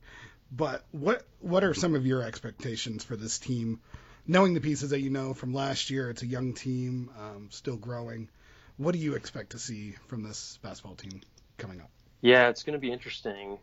But 0.51 0.83
what 0.91 1.25
what 1.39 1.63
are 1.63 1.73
some 1.73 1.95
of 1.95 2.05
your 2.05 2.23
expectations 2.23 3.03
for 3.03 3.15
this 3.15 3.37
team? 3.39 3.79
Knowing 4.27 4.53
the 4.53 4.61
pieces 4.61 4.91
that 4.91 5.01
you 5.01 5.09
know 5.09 5.33
from 5.33 5.53
last 5.53 5.89
year, 5.89 6.09
it's 6.09 6.21
a 6.21 6.27
young 6.27 6.53
team, 6.53 7.09
um, 7.19 7.47
still 7.51 7.77
growing. 7.77 8.29
What 8.77 8.93
do 8.93 8.99
you 8.99 9.15
expect 9.15 9.51
to 9.51 9.59
see 9.59 9.95
from 10.07 10.23
this 10.23 10.57
basketball 10.61 10.95
team 10.95 11.21
coming 11.57 11.81
up? 11.81 11.89
Yeah, 12.21 12.49
it's 12.49 12.63
going 12.63 12.73
to 12.73 12.79
be 12.79 12.91
interesting. 12.91 13.59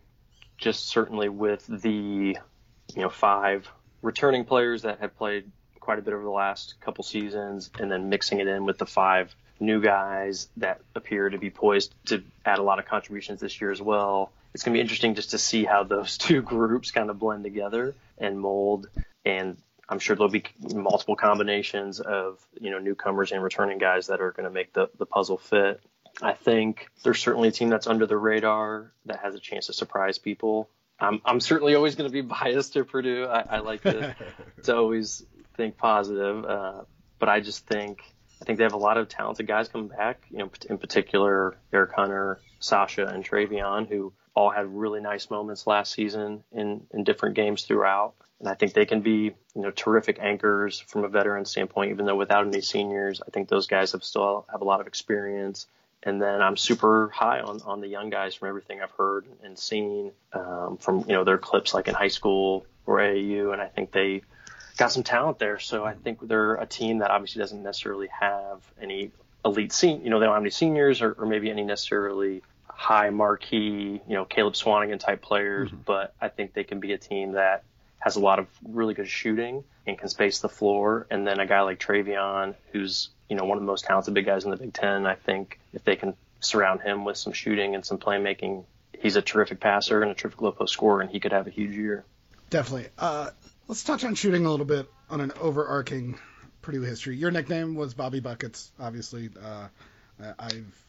Just 0.59 0.87
certainly 0.87 1.29
with 1.29 1.67
the 1.67 2.37
you 2.95 3.03
know 3.03 3.11
five 3.11 3.69
returning 4.03 4.45
players 4.45 4.83
that 4.83 5.01
have 5.01 5.17
played 5.17 5.51
quite 5.87 6.01
a 6.01 6.03
bit 6.03 6.15
over 6.15 6.25
the 6.25 6.31
last 6.31 6.75
couple 6.81 7.05
seasons, 7.05 7.71
and 7.79 7.91
then 7.91 8.09
mixing 8.09 8.41
it 8.41 8.49
in 8.49 8.65
with 8.65 8.77
the 8.77 8.87
five 8.87 9.33
new 9.61 9.81
guys 9.81 10.49
that 10.57 10.81
appear 10.97 11.31
to 11.31 11.39
be 11.39 11.49
poised 11.49 11.95
to 12.07 12.25
add 12.45 12.59
a 12.59 12.63
lot 12.63 12.81
of 12.81 12.87
contributions 12.87 13.41
this 13.41 13.61
year 13.61 13.71
as 13.71 13.81
well. 13.81 14.33
It's 14.53 14.65
going 14.65 14.75
to 14.75 14.79
be 14.79 14.81
interesting 14.81 15.15
just 15.15 15.31
to 15.31 15.39
see 15.39 15.65
how 15.65 15.85
those 15.85 16.19
two 16.27 16.43
groups 16.43 16.91
kind 16.91 17.09
of 17.09 17.21
blend 17.21 17.45
together 17.45 17.95
and 18.19 18.41
mold. 18.41 18.89
And 19.25 19.57
I'm 19.89 20.01
sure 20.01 20.17
there'll 20.17 20.29
be 20.29 20.43
multiple 20.75 21.15
combinations 21.15 22.01
of 22.01 22.45
you 22.61 22.73
know 22.73 22.81
newcomers 22.81 23.31
and 23.31 23.41
returning 23.41 23.79
guys 23.79 24.09
that 24.09 24.21
are 24.21 24.33
going 24.33 24.49
to 24.49 24.53
make 24.53 24.73
the, 24.73 24.91
the 24.99 25.07
puzzle 25.07 25.39
fit. 25.39 25.81
I 26.21 26.33
think 26.33 26.89
there's 27.05 27.21
certainly 27.21 27.47
a 27.49 27.53
team 27.53 27.69
that's 27.69 27.87
under 27.87 28.07
the 28.07 28.17
radar 28.17 28.91
that 29.05 29.21
has 29.21 29.37
a 29.37 29.39
chance 29.39 29.67
to 29.67 29.73
surprise 29.73 30.19
people. 30.19 30.69
I'm, 30.99 31.21
I'm 31.25 31.41
certainly 31.41 31.77
always 31.77 31.95
going 31.95 32.11
to 32.11 32.13
be 32.13 32.21
biased 32.43 32.73
to 32.73 32.85
Purdue. 32.85 33.27
I, 33.27 33.57
I 33.57 33.59
like 33.61 33.83
to, 33.83 34.17
to 34.65 34.77
always 34.83 35.25
think 35.57 35.77
positive, 35.77 36.45
uh, 36.45 36.83
but 37.19 37.29
I 37.29 37.41
just 37.41 37.67
think 37.67 38.01
I 38.41 38.45
think 38.45 38.59
they 38.59 38.65
have 38.65 38.75
a 38.75 38.79
lot 38.79 38.99
of 38.99 39.09
talented 39.09 39.47
guys 39.47 39.69
coming 39.69 39.89
back. 39.89 40.23
You 40.31 40.39
know, 40.39 40.51
in 40.69 40.79
particular 40.79 41.57
Eric 41.73 41.93
Hunter, 41.93 42.41
Sasha, 42.61 43.07
and 43.07 43.25
Trevion, 43.25 43.89
who 43.89 44.13
all 44.35 44.51
had 44.51 44.67
really 44.75 45.01
nice 45.01 45.31
moments 45.31 45.67
last 45.67 45.93
season 45.93 46.45
in 46.53 46.83
in 46.93 47.05
different 47.05 47.35
games 47.35 47.63
throughout. 47.63 48.15
And 48.39 48.49
I 48.49 48.55
think 48.55 48.75
they 48.75 48.85
can 48.85 49.01
be, 49.01 49.33
you 49.55 49.63
know, 49.63 49.71
terrific 49.71 50.19
anchors 50.21 50.79
from 50.79 51.05
a 51.05 51.09
veteran 51.09 51.47
standpoint, 51.47 51.91
even 51.93 52.05
though 52.05 52.17
without 52.17 52.47
any 52.47 52.61
seniors, 52.61 53.23
I 53.27 53.31
think 53.31 53.49
those 53.49 53.67
guys 53.67 53.93
have 53.93 54.05
still 54.05 54.47
have 54.53 54.61
a 54.61 54.65
lot 54.65 54.81
of 54.81 54.87
experience 54.87 55.67
And 56.03 56.21
then 56.21 56.43
I'm 56.43 56.57
super 56.57 57.09
high 57.09 57.41
on, 57.41 57.63
on 57.63 57.81
the 57.81 57.89
young 57.89 58.11
guys 58.11 58.35
from 58.35 58.49
everything 58.49 58.81
I've 58.83 58.91
heard 58.93 59.27
and 59.43 59.59
seen 59.59 60.13
um, 60.35 60.77
from 60.77 61.01
you 61.01 61.15
know 61.15 61.25
their 61.25 61.39
clips 61.39 61.73
like 61.73 61.89
in 61.89 61.95
high 61.95 62.09
school 62.09 62.67
or 62.85 62.99
AAU, 62.99 63.53
and 63.53 63.61
I 63.61 63.67
think 63.67 63.91
they 63.91 64.23
got 64.77 64.93
some 64.93 65.03
talent 65.03 65.39
there. 65.39 65.59
So 65.59 65.85
I 65.85 65.95
think 65.95 66.27
they're 66.27 66.55
a 66.55 66.67
team 66.67 66.99
that 66.99 67.11
obviously 67.11 67.41
doesn't 67.41 67.63
necessarily 67.63 68.09
have 68.09 68.61
any 68.81 69.11
elite 69.45 69.73
scene. 69.73 70.03
You 70.03 70.11
know, 70.11 70.19
they 70.19 70.27
don't 70.27 70.35
have 70.35 70.43
any 70.43 70.51
seniors 70.51 71.03
or, 71.03 71.13
or 71.13 71.27
maybe 71.27 71.51
any 71.51 71.65
necessarily 71.65 72.43
high 72.69 73.11
marquee, 73.11 74.03
you 74.07 74.15
know, 74.15 74.25
Caleb 74.25 74.55
Swanigan 74.55 75.01
type 75.01 75.23
players. 75.23 75.69
Mm-hmm. 75.69 75.83
But 75.85 76.15
I 76.21 76.29
think 76.29 76.53
they 76.53 76.65
can 76.65 76.81
be 76.81 76.93
a 76.93 76.99
team 76.99 77.33
that 77.33 77.65
has 77.99 78.17
a 78.17 78.21
lot 78.21 78.39
of 78.39 78.47
really 78.69 78.95
good 78.95 79.09
shooting 79.09 79.65
and 79.87 79.99
can 79.99 80.09
space 80.09 80.41
the 80.41 80.49
floor. 80.49 81.07
And 81.11 81.27
then 81.27 81.41
a 81.41 81.47
guy 81.47 81.63
like 81.63 81.81
Trevion, 81.81 82.55
who's 82.73 83.09
you 83.29 83.37
know 83.37 83.45
one 83.45 83.59
of 83.59 83.63
the 83.63 83.67
most 83.67 83.85
talented 83.85 84.15
big 84.15 84.27
guys 84.27 84.45
in 84.45 84.51
the 84.51 84.57
Big 84.57 84.73
Ten. 84.73 85.07
I 85.07 85.15
think 85.15 85.59
if 85.73 85.85
they 85.85 85.97
can 85.97 86.15
surround 86.41 86.83
him 86.83 87.05
with 87.05 87.17
some 87.17 87.33
shooting 87.33 87.75
and 87.75 87.85
some 87.85 87.99
playmaking, 87.99 88.65
he's 89.01 89.17
a 89.17 89.23
terrific 89.23 89.59
passer 89.59 90.03
and 90.03 90.11
a 90.11 90.15
terrific 90.15 90.41
low 90.41 90.53
post 90.53 90.73
scorer, 90.73 91.01
and 91.01 91.11
he 91.11 91.19
could 91.19 91.33
have 91.33 91.47
a 91.47 91.51
huge 91.51 91.75
year. 91.75 92.05
Definitely. 92.51 92.91
Uh, 92.99 93.31
let's 93.69 93.83
touch 93.85 94.05
on 94.05 94.15
shooting 94.15 94.47
a 94.47 94.51
little 94.51 94.67
bit 94.67 94.89
on 95.11 95.21
an 95.21 95.33
overarching 95.41 96.19
Purdue 96.63 96.83
history. 96.83 97.17
Your 97.17 97.31
nickname 97.31 97.75
was 97.75 97.95
Bobby 97.95 98.21
Buckets, 98.21 98.73
obviously. 98.79 99.31
Uh, 99.43 99.69
I've 100.39 100.85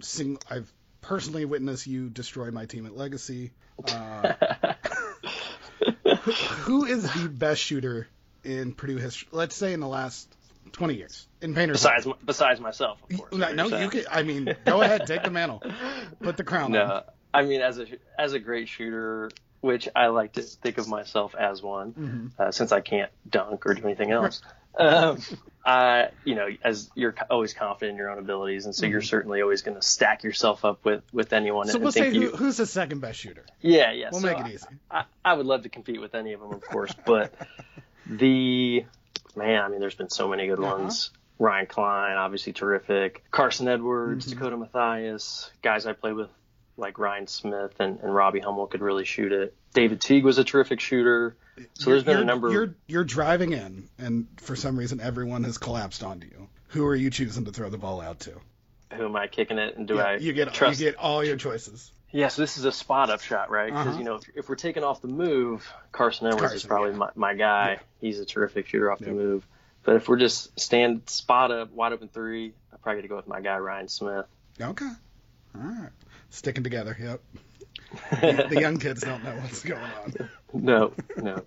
sing, 0.00 0.38
I've 0.50 0.70
personally 1.00 1.44
witnessed 1.44 1.86
you 1.86 2.08
destroy 2.10 2.50
my 2.50 2.66
team 2.66 2.86
at 2.86 2.96
Legacy. 2.96 3.52
Uh, 3.86 4.34
who 6.64 6.84
is 6.84 7.10
the 7.14 7.28
best 7.28 7.60
shooter 7.60 8.08
in 8.44 8.72
Purdue 8.72 8.96
history? 8.96 9.28
Let's 9.32 9.54
say 9.54 9.72
in 9.72 9.80
the 9.80 9.88
last 9.88 10.28
20 10.72 10.94
years 10.94 11.26
in 11.40 11.54
painter. 11.54 11.72
Besides, 11.72 12.06
besides 12.24 12.60
myself, 12.60 12.98
of 13.10 13.16
course. 13.16 13.34
No, 13.34 13.52
no 13.52 13.78
you 13.78 13.88
can. 13.88 14.04
I 14.10 14.22
mean, 14.22 14.54
go 14.64 14.82
ahead, 14.82 15.06
take 15.06 15.22
the 15.22 15.30
mantle, 15.30 15.62
put 16.20 16.36
the 16.36 16.44
crown 16.44 16.72
no, 16.72 16.84
on. 16.84 17.02
I 17.34 17.42
mean, 17.42 17.60
as 17.60 17.78
a 17.78 17.86
as 18.18 18.34
a 18.34 18.38
great 18.38 18.68
shooter, 18.68 19.30
which 19.62 19.88
I 19.94 20.08
like 20.08 20.32
to 20.34 20.42
think 20.42 20.76
of 20.76 20.88
myself 20.88 21.34
as 21.34 21.62
one, 21.62 21.92
mm-hmm. 21.92 22.26
uh, 22.38 22.50
since 22.50 22.72
I 22.72 22.80
can't 22.80 23.10
dunk 23.30 23.64
or 23.64 23.74
do 23.74 23.84
anything 23.84 24.10
else. 24.10 24.42
um, 24.76 25.18
I, 25.64 26.08
you 26.24 26.34
know, 26.34 26.48
as 26.64 26.90
you're 26.96 27.14
always 27.30 27.54
confident 27.54 27.92
in 27.92 27.96
your 27.96 28.10
own 28.10 28.18
abilities, 28.18 28.66
and 28.66 28.74
so 28.74 28.82
mm-hmm. 28.82 28.92
you're 28.92 29.02
certainly 29.02 29.40
always 29.40 29.62
going 29.62 29.76
to 29.76 29.82
stack 29.82 30.24
yourself 30.24 30.64
up 30.64 30.84
with 30.84 31.04
with 31.12 31.32
anyone. 31.32 31.68
So 31.68 31.78
we'll 31.78 31.92
say 31.92 32.10
who, 32.10 32.20
you, 32.20 32.30
who's 32.30 32.56
the 32.56 32.66
second 32.66 33.00
best 33.00 33.20
shooter? 33.20 33.46
Yeah, 33.60 33.92
yeah. 33.92 34.08
We'll 34.10 34.20
so 34.20 34.26
make 34.26 34.44
it 34.44 34.52
easy. 34.52 34.66
I, 34.90 35.04
I 35.24 35.34
would 35.34 35.46
love 35.46 35.62
to 35.62 35.68
compete 35.68 36.00
with 36.00 36.16
any 36.16 36.32
of 36.32 36.40
them, 36.40 36.52
of 36.52 36.62
course, 36.62 36.92
but 37.06 37.32
the 38.06 38.84
man, 39.36 39.62
I 39.62 39.68
mean, 39.68 39.78
there's 39.78 39.94
been 39.94 40.10
so 40.10 40.28
many 40.28 40.48
good 40.48 40.58
uh-huh. 40.58 40.78
ones. 40.78 41.10
Ryan 41.38 41.66
Cline, 41.66 42.16
obviously 42.16 42.52
terrific. 42.52 43.24
Carson 43.30 43.68
Edwards, 43.68 44.26
mm-hmm. 44.26 44.38
Dakota 44.38 44.56
Mathias, 44.56 45.50
guys 45.62 45.86
I 45.86 45.92
played 45.92 46.14
with 46.14 46.30
like 46.76 46.98
Ryan 46.98 47.26
Smith 47.26 47.72
and, 47.78 48.00
and 48.00 48.14
Robbie 48.14 48.40
Hummel 48.40 48.66
could 48.66 48.80
really 48.80 49.04
shoot 49.04 49.32
it. 49.32 49.54
David 49.74 50.00
Teague 50.00 50.24
was 50.24 50.38
a 50.38 50.44
terrific 50.44 50.80
shooter. 50.80 51.36
So 51.74 51.90
there's 51.90 52.04
been 52.04 52.14
you're, 52.14 52.22
a 52.22 52.26
number. 52.26 52.50
You're 52.50 52.74
you're 52.86 53.04
driving 53.04 53.52
in, 53.52 53.88
and 53.98 54.26
for 54.38 54.56
some 54.56 54.78
reason 54.78 55.00
everyone 55.00 55.44
has 55.44 55.58
collapsed 55.58 56.02
onto 56.02 56.26
you. 56.26 56.48
Who 56.68 56.86
are 56.86 56.94
you 56.94 57.10
choosing 57.10 57.44
to 57.44 57.52
throw 57.52 57.68
the 57.68 57.78
ball 57.78 58.00
out 58.00 58.20
to? 58.20 58.32
Who 58.94 59.04
am 59.04 59.16
I 59.16 59.26
kicking 59.26 59.58
it, 59.58 59.76
and 59.76 59.86
do 59.86 59.96
yeah, 59.96 60.02
I 60.02 60.16
you 60.16 60.32
get 60.32 60.52
trust? 60.52 60.80
you 60.80 60.86
get 60.86 60.96
all 60.98 61.22
your 61.22 61.36
choices. 61.36 61.92
Yeah, 62.10 62.28
so 62.28 62.42
this 62.42 62.58
is 62.58 62.66
a 62.66 62.72
spot 62.72 63.08
up 63.08 63.22
shot, 63.22 63.50
right? 63.50 63.72
Because 63.72 63.86
uh-huh. 63.88 63.98
you 63.98 64.04
know 64.04 64.16
if, 64.16 64.22
if, 64.34 64.48
we're 64.48 64.54
taking 64.54 64.84
off 64.84 65.00
the 65.00 65.08
move, 65.08 65.66
Carson 65.92 66.26
Edwards 66.26 66.42
Carson, 66.42 66.56
is 66.56 66.64
probably 66.64 66.90
yeah. 66.90 66.96
my, 66.96 67.10
my 67.14 67.34
guy. 67.34 67.70
Yeah. 67.70 67.78
He's 68.00 68.20
a 68.20 68.26
terrific 68.26 68.66
shooter 68.66 68.92
off 68.92 68.98
the 68.98 69.12
move. 69.12 69.46
But 69.82 69.96
if 69.96 70.08
we're 70.08 70.18
just 70.18 70.58
stand 70.60 71.08
spot 71.08 71.50
up, 71.50 71.72
wide 71.72 71.92
open 71.92 72.08
three, 72.08 72.52
I 72.72 72.76
probably 72.76 73.02
to 73.02 73.08
go 73.08 73.16
with 73.16 73.26
my 73.26 73.40
guy 73.40 73.58
Ryan 73.58 73.88
Smith. 73.88 74.26
Okay, 74.60 74.90
all 75.54 75.60
right, 75.60 75.90
sticking 76.32 76.64
together. 76.64 76.96
Yep. 77.00 77.20
the, 78.20 78.46
the, 78.48 78.60
young 78.60 78.78
kids 78.78 79.02
don't 79.02 79.22
know 79.22 79.34
what's 79.36 79.62
going 79.62 79.82
on. 79.82 80.30
No, 80.54 80.92
no. 81.16 81.34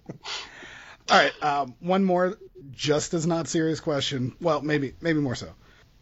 All 1.09 1.17
right, 1.17 1.43
um, 1.43 1.75
one 1.79 2.03
more, 2.03 2.37
just 2.71 3.13
as 3.13 3.27
not 3.27 3.47
serious 3.47 3.79
question. 3.79 4.35
Well, 4.39 4.61
maybe 4.61 4.93
maybe 5.01 5.19
more 5.19 5.35
so. 5.35 5.49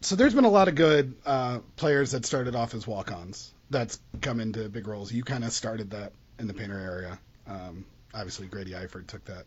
So 0.00 0.16
there's 0.16 0.34
been 0.34 0.44
a 0.44 0.50
lot 0.50 0.68
of 0.68 0.74
good 0.74 1.14
uh, 1.24 1.60
players 1.76 2.12
that 2.12 2.26
started 2.26 2.54
off 2.54 2.74
as 2.74 2.86
walk-ons 2.86 3.54
that's 3.70 3.98
come 4.20 4.40
into 4.40 4.68
big 4.68 4.86
roles. 4.86 5.10
You 5.12 5.24
kind 5.24 5.44
of 5.44 5.52
started 5.52 5.90
that 5.90 6.12
in 6.38 6.46
the 6.46 6.54
painter 6.54 6.78
area. 6.78 7.18
Um, 7.46 7.86
obviously, 8.12 8.46
Grady 8.46 8.72
Eifert 8.72 9.06
took 9.06 9.24
that. 9.26 9.46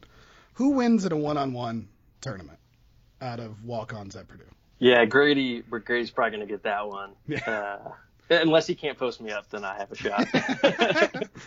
Who 0.53 0.71
wins 0.71 1.05
in 1.05 1.11
a 1.11 1.17
one-on-one 1.17 1.87
tournament? 2.21 2.57
out 3.21 3.39
of 3.39 3.63
walk-ons 3.63 4.15
at 4.15 4.27
Purdue. 4.27 4.43
Yeah, 4.79 5.05
Grady. 5.05 5.61
Grady's 5.61 6.11
probably 6.11 6.37
going 6.37 6.47
to 6.47 6.53
get 6.53 6.63
that 6.63 6.87
one. 6.87 7.11
Yeah. 7.27 7.49
Uh, 7.49 7.91
unless 8.29 8.67
he 8.67 8.75
can't 8.75 8.97
post 8.97 9.21
me 9.21 9.31
up, 9.31 9.49
then 9.49 9.63
I 9.63 9.77
have 9.77 9.91
a 9.91 9.95
shot. 9.95 10.27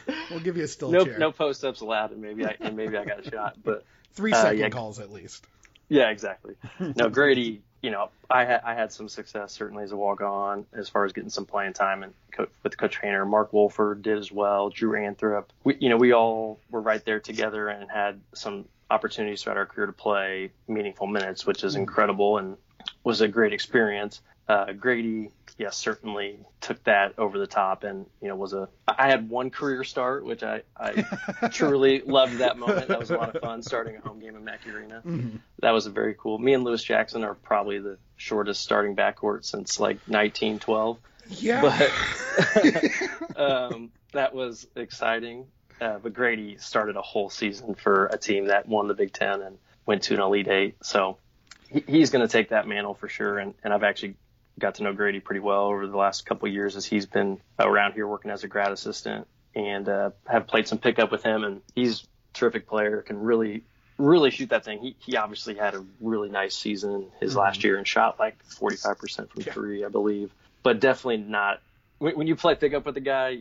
we'll 0.30 0.40
give 0.40 0.56
you 0.56 0.64
a 0.64 0.68
still 0.68 0.90
no, 0.90 1.04
chair. 1.04 1.18
No 1.18 1.32
post 1.32 1.64
ups 1.64 1.80
allowed, 1.80 2.12
and 2.12 2.20
maybe 2.20 2.46
I 2.46 2.56
and 2.60 2.76
maybe 2.76 2.96
I 2.96 3.04
got 3.04 3.26
a 3.26 3.30
shot. 3.30 3.56
But 3.62 3.84
three 4.12 4.32
second 4.32 4.60
uh, 4.60 4.64
yeah, 4.64 4.68
calls 4.70 4.98
at 4.98 5.10
least. 5.10 5.46
Yeah, 5.88 6.10
exactly. 6.10 6.54
No, 6.78 7.08
Grady. 7.08 7.62
You 7.82 7.90
know, 7.90 8.10
I 8.28 8.44
had 8.44 8.60
I 8.64 8.74
had 8.74 8.92
some 8.92 9.08
success 9.08 9.52
certainly 9.52 9.84
as 9.84 9.92
a 9.92 9.96
walk 9.96 10.20
on 10.20 10.66
as 10.74 10.88
far 10.88 11.06
as 11.06 11.12
getting 11.12 11.30
some 11.30 11.46
playing 11.46 11.72
time 11.72 12.02
and 12.02 12.12
co- 12.30 12.48
with 12.62 12.76
Coach 12.76 13.00
Painter. 13.00 13.24
Mark 13.24 13.52
Wohlford 13.52 14.02
did 14.02 14.18
as 14.18 14.30
well. 14.30 14.68
Drew 14.68 14.92
Anthrop. 14.92 15.46
We, 15.64 15.76
you 15.80 15.88
know, 15.88 15.96
we 15.96 16.12
all 16.12 16.60
were 16.70 16.82
right 16.82 17.02
there 17.04 17.20
together 17.20 17.68
and 17.68 17.90
had 17.90 18.20
some 18.34 18.66
opportunities 18.90 19.42
throughout 19.42 19.56
our 19.56 19.66
career 19.66 19.86
to 19.86 19.92
play 19.92 20.50
meaningful 20.68 21.06
minutes, 21.06 21.46
which 21.46 21.64
is 21.64 21.72
mm-hmm. 21.72 21.82
incredible 21.82 22.38
and 22.38 22.56
was 23.02 23.20
a 23.20 23.28
great 23.28 23.52
experience. 23.52 24.20
Uh, 24.50 24.72
Grady, 24.72 25.30
yes, 25.58 25.76
certainly 25.76 26.40
took 26.60 26.82
that 26.82 27.16
over 27.18 27.38
the 27.38 27.46
top, 27.46 27.84
and 27.84 28.04
you 28.20 28.26
know 28.26 28.34
was 28.34 28.52
a. 28.52 28.68
I 28.88 29.08
had 29.08 29.30
one 29.30 29.50
career 29.50 29.84
start, 29.84 30.24
which 30.24 30.42
I, 30.42 30.62
I 30.76 31.04
truly 31.52 32.02
loved 32.04 32.38
that 32.38 32.58
moment. 32.58 32.88
That 32.88 32.98
was 32.98 33.12
a 33.12 33.16
lot 33.16 33.36
of 33.36 33.40
fun 33.40 33.62
starting 33.62 33.94
a 33.94 34.00
home 34.00 34.18
game 34.18 34.34
in 34.34 34.42
Mackey 34.42 34.70
Arena. 34.70 35.02
Mm-hmm. 35.06 35.36
That 35.60 35.70
was 35.70 35.86
a 35.86 35.90
very 35.90 36.16
cool. 36.18 36.36
Me 36.38 36.52
and 36.52 36.64
Lewis 36.64 36.82
Jackson 36.82 37.22
are 37.22 37.34
probably 37.34 37.78
the 37.78 37.96
shortest 38.16 38.60
starting 38.60 38.96
backcourt 38.96 39.44
since 39.44 39.78
like 39.78 39.98
1912. 40.08 40.98
Yeah. 41.28 41.60
But 41.60 43.36
um, 43.36 43.92
that 44.12 44.34
was 44.34 44.66
exciting. 44.74 45.46
Uh, 45.80 45.98
but 45.98 46.12
Grady 46.12 46.56
started 46.58 46.96
a 46.96 47.02
whole 47.02 47.30
season 47.30 47.76
for 47.76 48.06
a 48.06 48.18
team 48.18 48.48
that 48.48 48.66
won 48.66 48.88
the 48.88 48.94
Big 48.94 49.12
Ten 49.12 49.42
and 49.42 49.58
went 49.86 50.02
to 50.04 50.14
an 50.14 50.20
Elite 50.20 50.48
Eight. 50.48 50.74
So 50.82 51.18
he, 51.68 51.84
he's 51.86 52.10
going 52.10 52.26
to 52.26 52.32
take 52.32 52.48
that 52.48 52.66
mantle 52.66 52.94
for 52.94 53.08
sure. 53.08 53.38
And, 53.38 53.54
and 53.62 53.72
I've 53.72 53.84
actually 53.84 54.16
got 54.60 54.76
to 54.76 54.82
know 54.82 54.92
Grady 54.92 55.20
pretty 55.20 55.40
well 55.40 55.64
over 55.64 55.86
the 55.86 55.96
last 55.96 56.26
couple 56.26 56.48
of 56.48 56.54
years 56.54 56.76
as 56.76 56.84
he's 56.84 57.06
been 57.06 57.40
around 57.58 57.94
here 57.94 58.06
working 58.06 58.30
as 58.30 58.44
a 58.44 58.48
grad 58.48 58.70
assistant 58.70 59.26
and 59.54 59.88
uh, 59.88 60.10
have 60.26 60.46
played 60.46 60.68
some 60.68 60.78
pickup 60.78 61.10
with 61.10 61.22
him. 61.22 61.42
And 61.44 61.62
he's 61.74 62.02
a 62.02 62.06
terrific 62.34 62.68
player, 62.68 63.02
can 63.02 63.20
really, 63.20 63.64
really 63.98 64.30
shoot 64.30 64.50
that 64.50 64.64
thing. 64.64 64.78
He, 64.78 64.96
he 64.98 65.16
obviously 65.16 65.54
had 65.54 65.74
a 65.74 65.84
really 66.00 66.28
nice 66.28 66.54
season 66.54 67.06
his 67.20 67.32
mm-hmm. 67.32 67.40
last 67.40 67.64
year 67.64 67.76
and 67.76 67.86
shot 67.86 68.18
like 68.18 68.38
45% 68.48 69.30
from 69.30 69.42
three, 69.42 69.84
I 69.84 69.88
believe. 69.88 70.30
But 70.62 70.80
definitely 70.80 71.18
not. 71.18 71.60
When, 71.98 72.16
when 72.16 72.26
you 72.26 72.36
play 72.36 72.54
pickup 72.54 72.86
with 72.86 72.96
a 72.96 73.00
guy, 73.00 73.38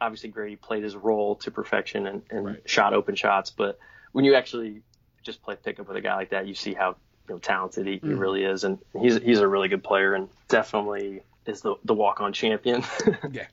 obviously 0.00 0.30
Grady 0.30 0.56
played 0.56 0.82
his 0.82 0.96
role 0.96 1.36
to 1.36 1.50
perfection 1.50 2.06
and, 2.06 2.22
and 2.30 2.44
right. 2.44 2.62
shot 2.68 2.94
open 2.94 3.14
shots. 3.14 3.50
But 3.50 3.78
when 4.12 4.24
you 4.24 4.34
actually 4.34 4.82
just 5.22 5.42
play 5.42 5.56
pickup 5.56 5.88
with 5.88 5.96
a 5.96 6.00
guy 6.00 6.16
like 6.16 6.30
that, 6.30 6.46
you 6.46 6.54
see 6.54 6.74
how 6.74 6.96
you 7.28 7.34
know, 7.34 7.38
talented 7.38 7.86
he, 7.86 7.98
mm. 7.98 8.08
he 8.08 8.14
really 8.14 8.44
is, 8.44 8.64
and 8.64 8.78
he's 9.00 9.16
he's 9.18 9.40
a 9.40 9.48
really 9.48 9.68
good 9.68 9.84
player 9.84 10.14
and 10.14 10.28
definitely 10.48 11.22
is 11.46 11.60
the 11.60 11.76
the 11.84 11.94
walk 11.94 12.20
on 12.20 12.32
champion. 12.32 12.84
yeah. 13.30 13.46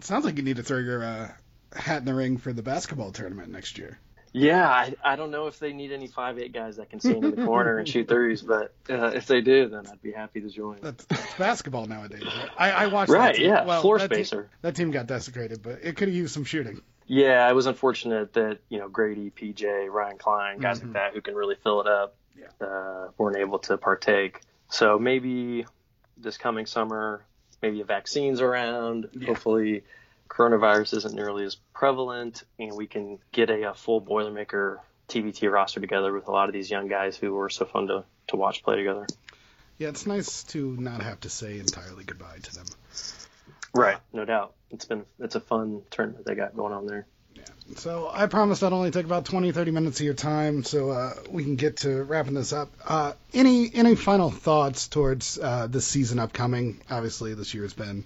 sounds 0.00 0.24
like 0.24 0.36
you 0.36 0.42
need 0.42 0.56
to 0.56 0.62
throw 0.62 0.78
your 0.78 1.02
uh, 1.02 1.30
hat 1.74 1.98
in 1.98 2.04
the 2.04 2.14
ring 2.14 2.38
for 2.38 2.52
the 2.52 2.62
basketball 2.62 3.12
tournament 3.12 3.50
next 3.50 3.78
year. 3.78 3.98
Yeah, 4.32 4.68
I, 4.68 4.94
I 5.02 5.16
don't 5.16 5.30
know 5.30 5.46
if 5.46 5.58
they 5.58 5.72
need 5.72 5.90
any 5.90 6.06
five 6.06 6.38
eight 6.38 6.52
guys 6.52 6.76
that 6.76 6.90
can 6.90 7.00
stand 7.00 7.24
in 7.24 7.34
the 7.34 7.44
corner 7.44 7.78
and 7.78 7.88
shoot 7.88 8.08
threes, 8.08 8.42
but 8.42 8.74
uh, 8.90 9.06
if 9.06 9.26
they 9.26 9.40
do, 9.40 9.68
then 9.68 9.86
I'd 9.86 10.02
be 10.02 10.12
happy 10.12 10.40
to 10.42 10.50
join. 10.50 10.78
That's, 10.82 11.04
that's 11.06 11.34
basketball 11.34 11.86
nowadays. 11.86 12.24
Right? 12.24 12.50
I, 12.56 12.70
I 12.70 12.86
watched 12.88 13.10
right, 13.10 13.38
yeah, 13.38 13.64
well, 13.64 13.80
floor 13.80 13.98
that 13.98 14.12
spacer. 14.12 14.42
Team, 14.42 14.50
that 14.62 14.76
team 14.76 14.90
got 14.90 15.06
desecrated, 15.06 15.62
but 15.62 15.80
it 15.82 15.96
could 15.96 16.08
have 16.08 16.16
used 16.16 16.34
some 16.34 16.44
shooting. 16.44 16.82
Yeah, 17.08 17.48
it 17.48 17.54
was 17.54 17.66
unfortunate 17.66 18.34
that 18.34 18.58
you 18.68 18.78
know 18.78 18.88
Grady, 18.88 19.30
PJ, 19.30 19.90
Ryan 19.90 20.18
Cline, 20.18 20.58
guys 20.58 20.78
mm-hmm. 20.78 20.88
like 20.88 20.94
that 20.94 21.14
who 21.14 21.22
can 21.22 21.34
really 21.34 21.56
fill 21.56 21.80
it 21.80 21.86
up, 21.86 22.14
yeah. 22.38 22.66
uh, 22.66 23.08
weren't 23.16 23.38
able 23.38 23.58
to 23.60 23.76
partake. 23.78 24.42
So 24.70 24.98
maybe 24.98 25.64
this 26.18 26.36
coming 26.36 26.66
summer, 26.66 27.24
maybe 27.62 27.80
a 27.80 27.84
vaccine's 27.84 28.40
around. 28.40 29.08
Yeah. 29.12 29.28
Hopefully 29.28 29.82
coronavirus 30.28 30.98
isn't 30.98 31.14
nearly 31.14 31.44
as 31.44 31.56
prevalent 31.74 32.44
and 32.58 32.76
we 32.76 32.86
can 32.86 33.18
get 33.32 33.50
a, 33.50 33.70
a 33.70 33.74
full 33.74 34.00
Boilermaker 34.00 34.78
TBT 35.08 35.50
roster 35.50 35.80
together 35.80 36.12
with 36.12 36.28
a 36.28 36.30
lot 36.30 36.48
of 36.48 36.52
these 36.52 36.70
young 36.70 36.86
guys 36.86 37.16
who 37.16 37.32
were 37.32 37.48
so 37.48 37.64
fun 37.64 37.86
to, 37.86 38.04
to 38.28 38.36
watch 38.36 38.62
play 38.62 38.76
together. 38.76 39.06
Yeah, 39.78 39.88
it's 39.88 40.06
nice 40.06 40.42
to 40.44 40.76
not 40.76 41.02
have 41.02 41.20
to 41.20 41.30
say 41.30 41.58
entirely 41.58 42.04
goodbye 42.04 42.38
to 42.42 42.54
them. 42.54 42.66
Right, 43.78 43.98
no 44.12 44.24
doubt. 44.24 44.54
It's 44.72 44.86
been 44.86 45.04
it's 45.20 45.36
a 45.36 45.40
fun 45.40 45.82
tournament 45.90 46.26
they 46.26 46.34
got 46.34 46.56
going 46.56 46.72
on 46.72 46.86
there. 46.86 47.06
So 47.76 48.10
I 48.12 48.26
promise 48.26 48.60
I'd 48.62 48.72
only 48.72 48.90
take 48.90 49.04
about 49.04 49.24
20, 49.24 49.52
30 49.52 49.70
minutes 49.70 50.00
of 50.00 50.04
your 50.04 50.14
time, 50.14 50.64
so 50.64 50.90
uh, 50.90 51.14
we 51.30 51.44
can 51.44 51.54
get 51.54 51.76
to 51.78 52.02
wrapping 52.02 52.34
this 52.34 52.52
up. 52.52 52.70
Uh, 52.84 53.12
any 53.32 53.72
any 53.72 53.94
final 53.94 54.30
thoughts 54.30 54.88
towards 54.88 55.38
uh, 55.38 55.68
this 55.68 55.86
season 55.86 56.18
upcoming? 56.18 56.80
Obviously, 56.90 57.34
this 57.34 57.54
year 57.54 57.62
has 57.62 57.72
been 57.72 58.04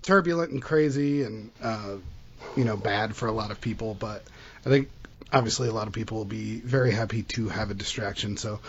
turbulent 0.00 0.52
and 0.52 0.62
crazy, 0.62 1.22
and 1.22 1.50
uh, 1.62 1.96
you 2.56 2.64
know 2.64 2.78
bad 2.78 3.14
for 3.14 3.26
a 3.26 3.32
lot 3.32 3.50
of 3.50 3.60
people. 3.60 3.92
But 3.92 4.22
I 4.64 4.70
think 4.70 4.90
obviously 5.30 5.68
a 5.68 5.72
lot 5.72 5.86
of 5.86 5.92
people 5.92 6.16
will 6.16 6.24
be 6.24 6.60
very 6.60 6.92
happy 6.92 7.24
to 7.24 7.48
have 7.48 7.70
a 7.70 7.74
distraction. 7.74 8.38
So, 8.38 8.60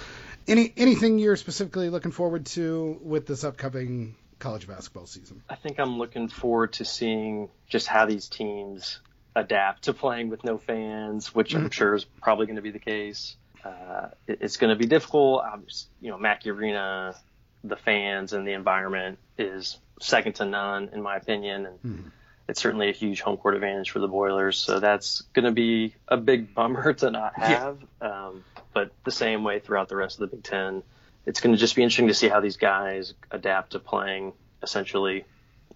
any 0.50 0.74
anything 0.76 1.18
you're 1.18 1.38
specifically 1.38 1.90
looking 1.90 2.12
forward 2.12 2.46
to 2.48 3.00
with 3.04 3.26
this 3.26 3.46
upcoming 3.46 4.16
college 4.40 4.68
basketball 4.68 5.06
season? 5.06 5.44
I 5.50 5.56
think 5.56 5.80
I'm 5.80 5.98
looking 5.98 6.30
forward 6.30 6.74
to 6.74 6.86
seeing 6.86 7.50
just 7.68 7.88
how 7.88 8.06
these 8.06 8.28
teams 8.28 9.00
adapt 9.36 9.84
to 9.84 9.94
playing 9.94 10.30
with 10.30 10.44
no 10.44 10.58
fans, 10.58 11.34
which 11.34 11.54
I'm 11.54 11.62
mm-hmm. 11.62 11.70
sure 11.70 11.96
is 11.96 12.06
probably 12.06 12.46
going 12.46 12.56
to 12.56 12.62
be 12.62 12.72
the 12.72 12.80
case. 12.80 13.36
Uh, 13.64 14.10
it, 14.28 14.40
it's 14.42 14.58
going 14.58 14.70
to 14.70 14.80
be 14.80 14.88
difficult. 14.88 15.44
Just, 15.68 15.90
you 16.02 16.10
know, 16.10 16.18
Mackey 16.18 16.50
Arena, 16.50 17.16
the 17.64 17.76
fans 17.76 18.34
and 18.34 18.48
the 18.48 18.54
environment 18.54 19.20
is 19.38 19.78
second 20.02 20.34
to 20.36 20.46
none 20.46 20.90
in 20.94 21.02
my 21.02 21.18
opinion, 21.18 21.66
and 21.66 21.82
mm. 21.84 22.12
it's 22.48 22.62
certainly 22.62 22.90
a 22.90 22.94
huge 22.94 23.22
home 23.22 23.38
court 23.38 23.56
advantage 23.56 23.92
for 23.92 24.00
the 24.00 24.08
Boilers. 24.08 24.58
So 24.58 24.80
that's 24.80 25.22
going 25.34 25.46
to 25.46 25.52
be 25.52 25.96
a 26.08 26.18
big 26.18 26.54
bummer 26.54 26.94
to 27.02 27.12
not 27.12 27.38
have. 27.38 27.78
Yeah. 28.02 28.08
Um, 28.08 28.44
but 28.74 28.92
the 29.04 29.12
same 29.12 29.44
way 29.44 29.60
throughout 29.60 29.90
the 29.90 29.96
rest 29.96 30.22
of 30.22 30.30
the 30.30 30.36
Big 30.36 30.44
Ten, 30.44 30.84
it's 31.30 31.42
going 31.42 31.54
to 31.54 31.60
just 31.60 31.76
be 31.76 31.84
interesting 31.84 32.08
to 32.08 32.14
see 32.16 32.28
how 32.28 32.40
these 32.40 32.58
guys 32.58 33.14
adapt 33.30 33.74
to 33.74 33.80
playing 33.80 34.34
essentially 34.64 35.26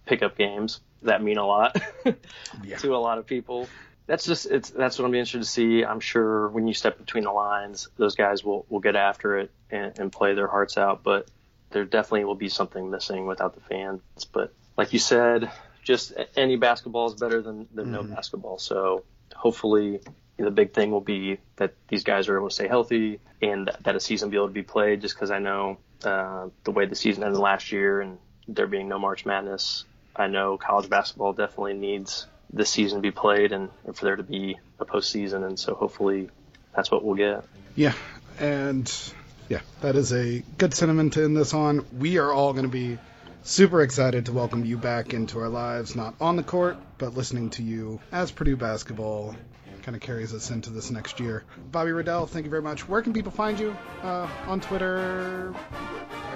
pickup 0.04 0.36
games 0.36 0.80
that 1.04 1.22
mean 1.22 1.38
a 1.38 1.46
lot 1.46 1.80
yeah. 2.64 2.78
to 2.78 2.96
a 2.96 2.98
lot 2.98 3.20
of 3.20 3.28
people. 3.28 3.68
That's 4.08 4.26
just 4.26 4.48
it's 4.48 4.72
that's 4.72 4.98
what 4.98 5.06
I'm 5.06 5.14
interested 5.14 5.40
to 5.40 5.46
see. 5.46 5.86
I'm 5.86 6.00
sure 6.00 6.50
when 6.50 6.68
you 6.68 6.74
step 6.74 6.98
between 6.98 7.26
the 7.26 7.32
lines, 7.32 7.88
those 7.98 8.16
guys 8.16 8.44
will 8.44 8.66
will 8.68 8.80
get 8.80 8.96
after 8.96 9.38
it 9.38 9.52
and, 9.70 9.98
and 10.00 10.12
play 10.12 10.34
their 10.34 10.48
hearts 10.48 10.76
out. 10.76 11.04
But 11.04 11.30
there 11.70 11.86
definitely 11.86 12.26
will 12.26 12.36
be 12.36 12.50
something 12.50 12.90
missing 12.90 13.28
without 13.28 13.54
the 13.54 13.62
fans. 13.62 14.02
But 14.32 14.54
like 14.76 14.92
you 14.92 15.00
said, 15.00 15.52
just 15.84 16.14
any 16.36 16.56
basketball 16.56 17.14
is 17.14 17.20
better 17.20 17.44
than, 17.44 17.68
than 17.76 17.86
mm-hmm. 17.86 17.94
no 17.94 18.04
basketball. 18.04 18.58
So 18.58 19.04
hopefully 19.36 20.02
the 20.44 20.52
big 20.52 20.74
thing 20.74 20.92
will 20.92 21.02
be 21.02 21.40
that 21.58 21.74
these 21.88 22.04
guys 22.04 22.28
are 22.28 22.38
able 22.38 22.50
to 22.50 22.54
stay 22.54 22.68
healthy 22.68 23.20
and 23.42 23.70
that 23.82 23.96
a 23.96 24.00
season 24.00 24.30
be 24.30 24.38
able 24.38 24.48
to 24.48 24.54
be 24.54 24.64
played 24.64 25.02
just 25.02 25.16
because 25.16 25.32
I 25.32 25.40
know 25.40 25.78
uh, 26.04 26.50
the 26.64 26.72
way 26.72 26.86
the 26.86 26.96
season 26.96 27.24
ended 27.24 27.40
last 27.40 27.72
year 27.72 28.02
and 28.02 28.18
there 28.48 28.68
being 28.68 28.88
no 28.90 29.00
March 29.00 29.26
Madness, 29.26 29.86
I 30.16 30.28
know 30.28 30.58
college 30.58 30.90
basketball 30.90 31.34
definitely 31.34 31.74
needs 31.74 32.28
this 32.52 32.70
season 32.70 33.00
to 33.00 33.02
be 33.02 33.12
played 33.12 33.52
and, 33.52 33.70
and 33.86 33.96
for 33.96 34.06
there 34.06 34.16
to 34.16 34.24
be 34.24 34.58
a 34.80 34.86
postseason. 34.86 35.46
And 35.46 35.60
so 35.60 35.74
hopefully 35.74 36.30
that's 36.76 36.92
what 36.92 37.04
we'll 37.04 37.16
get. 37.16 37.44
Yeah. 37.76 37.94
And 38.40 38.92
yeah, 39.50 39.62
that 39.82 39.96
is 39.96 40.14
a 40.14 40.44
good 40.58 40.74
sentiment 40.74 41.14
to 41.14 41.24
end 41.24 41.36
this 41.36 41.54
on. 41.54 41.86
We 41.98 42.18
are 42.18 42.32
all 42.32 42.54
going 42.54 42.66
to 42.66 42.72
be 42.72 43.00
super 43.44 43.82
excited 43.82 44.28
to 44.28 44.32
welcome 44.32 44.64
you 44.66 44.78
back 44.78 45.14
into 45.14 45.40
our 45.40 45.50
lives, 45.50 45.96
not 45.96 46.16
on 46.22 46.36
the 46.36 46.44
court, 46.44 46.78
but 46.98 47.14
listening 47.14 47.50
to 47.52 47.64
you 47.64 48.00
as 48.12 48.32
Purdue 48.32 48.56
basketball 48.56 49.36
kind 49.84 49.96
of 49.96 50.02
carries 50.02 50.34
us 50.34 50.50
into 50.50 50.70
this 50.70 50.90
next 50.90 51.20
year. 51.20 51.44
Bobby 51.72 51.92
Riddell, 51.92 52.26
thank 52.26 52.46
you 52.46 52.50
very 52.50 52.62
much. 52.62 52.88
Where 52.88 53.02
can 53.02 53.14
people 53.14 53.32
find 53.32 53.60
you 53.60 53.76
uh, 54.02 54.28
on 54.48 54.62
Twitter? 54.62 55.54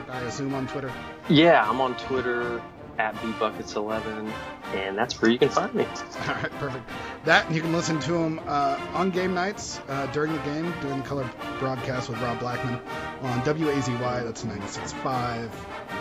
I 0.10 0.20
assume 0.22 0.54
on 0.54 0.68
Twitter. 0.68 0.92
Yeah, 1.30 1.68
I'm 1.68 1.82
on 1.82 1.98
Twitter 1.98 2.62
at 2.98 3.16
bbuckets11, 3.16 4.32
and 4.74 4.98
that's 4.98 5.22
where 5.22 5.30
you 5.32 5.38
can 5.38 5.50
find 5.50 5.74
me. 5.74 5.86
All 6.28 6.36
right, 6.36 6.52
perfect. 6.60 6.90
That 7.26 7.52
you 7.52 7.62
can 7.62 7.72
listen 7.72 8.00
to 8.02 8.16
him 8.16 8.40
uh, 8.48 8.80
on 8.94 9.12
game 9.12 9.34
nights 9.34 9.80
uh, 9.88 10.08
during 10.08 10.34
the 10.34 10.40
game, 10.40 10.74
doing 10.82 11.00
the 11.00 11.08
color 11.08 11.30
broadcast 11.60 12.10
with 12.10 12.20
Rob 12.22 12.40
Blackman 12.40 12.80
on 13.22 13.42
WAZY. 13.42 13.98
That's 14.24 14.44
96.5 14.44 15.50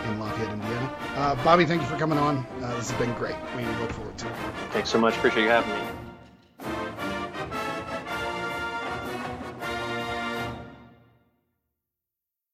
in 0.05 0.19
Lafayette, 0.19 0.53
Indiana. 0.53 0.95
Uh, 1.15 1.43
Bobby, 1.43 1.65
thank 1.65 1.81
you 1.81 1.87
for 1.87 1.97
coming 1.97 2.17
on. 2.17 2.45
Uh, 2.61 2.75
this 2.75 2.89
has 2.89 2.99
been 2.99 3.13
great. 3.15 3.35
We 3.55 3.63
look 3.65 3.91
forward 3.91 4.17
to 4.17 4.27
it. 4.27 4.35
Thanks 4.71 4.89
so 4.89 4.99
much. 4.99 5.15
Appreciate 5.17 5.43
you 5.43 5.49
having 5.49 5.71
me. 5.71 6.06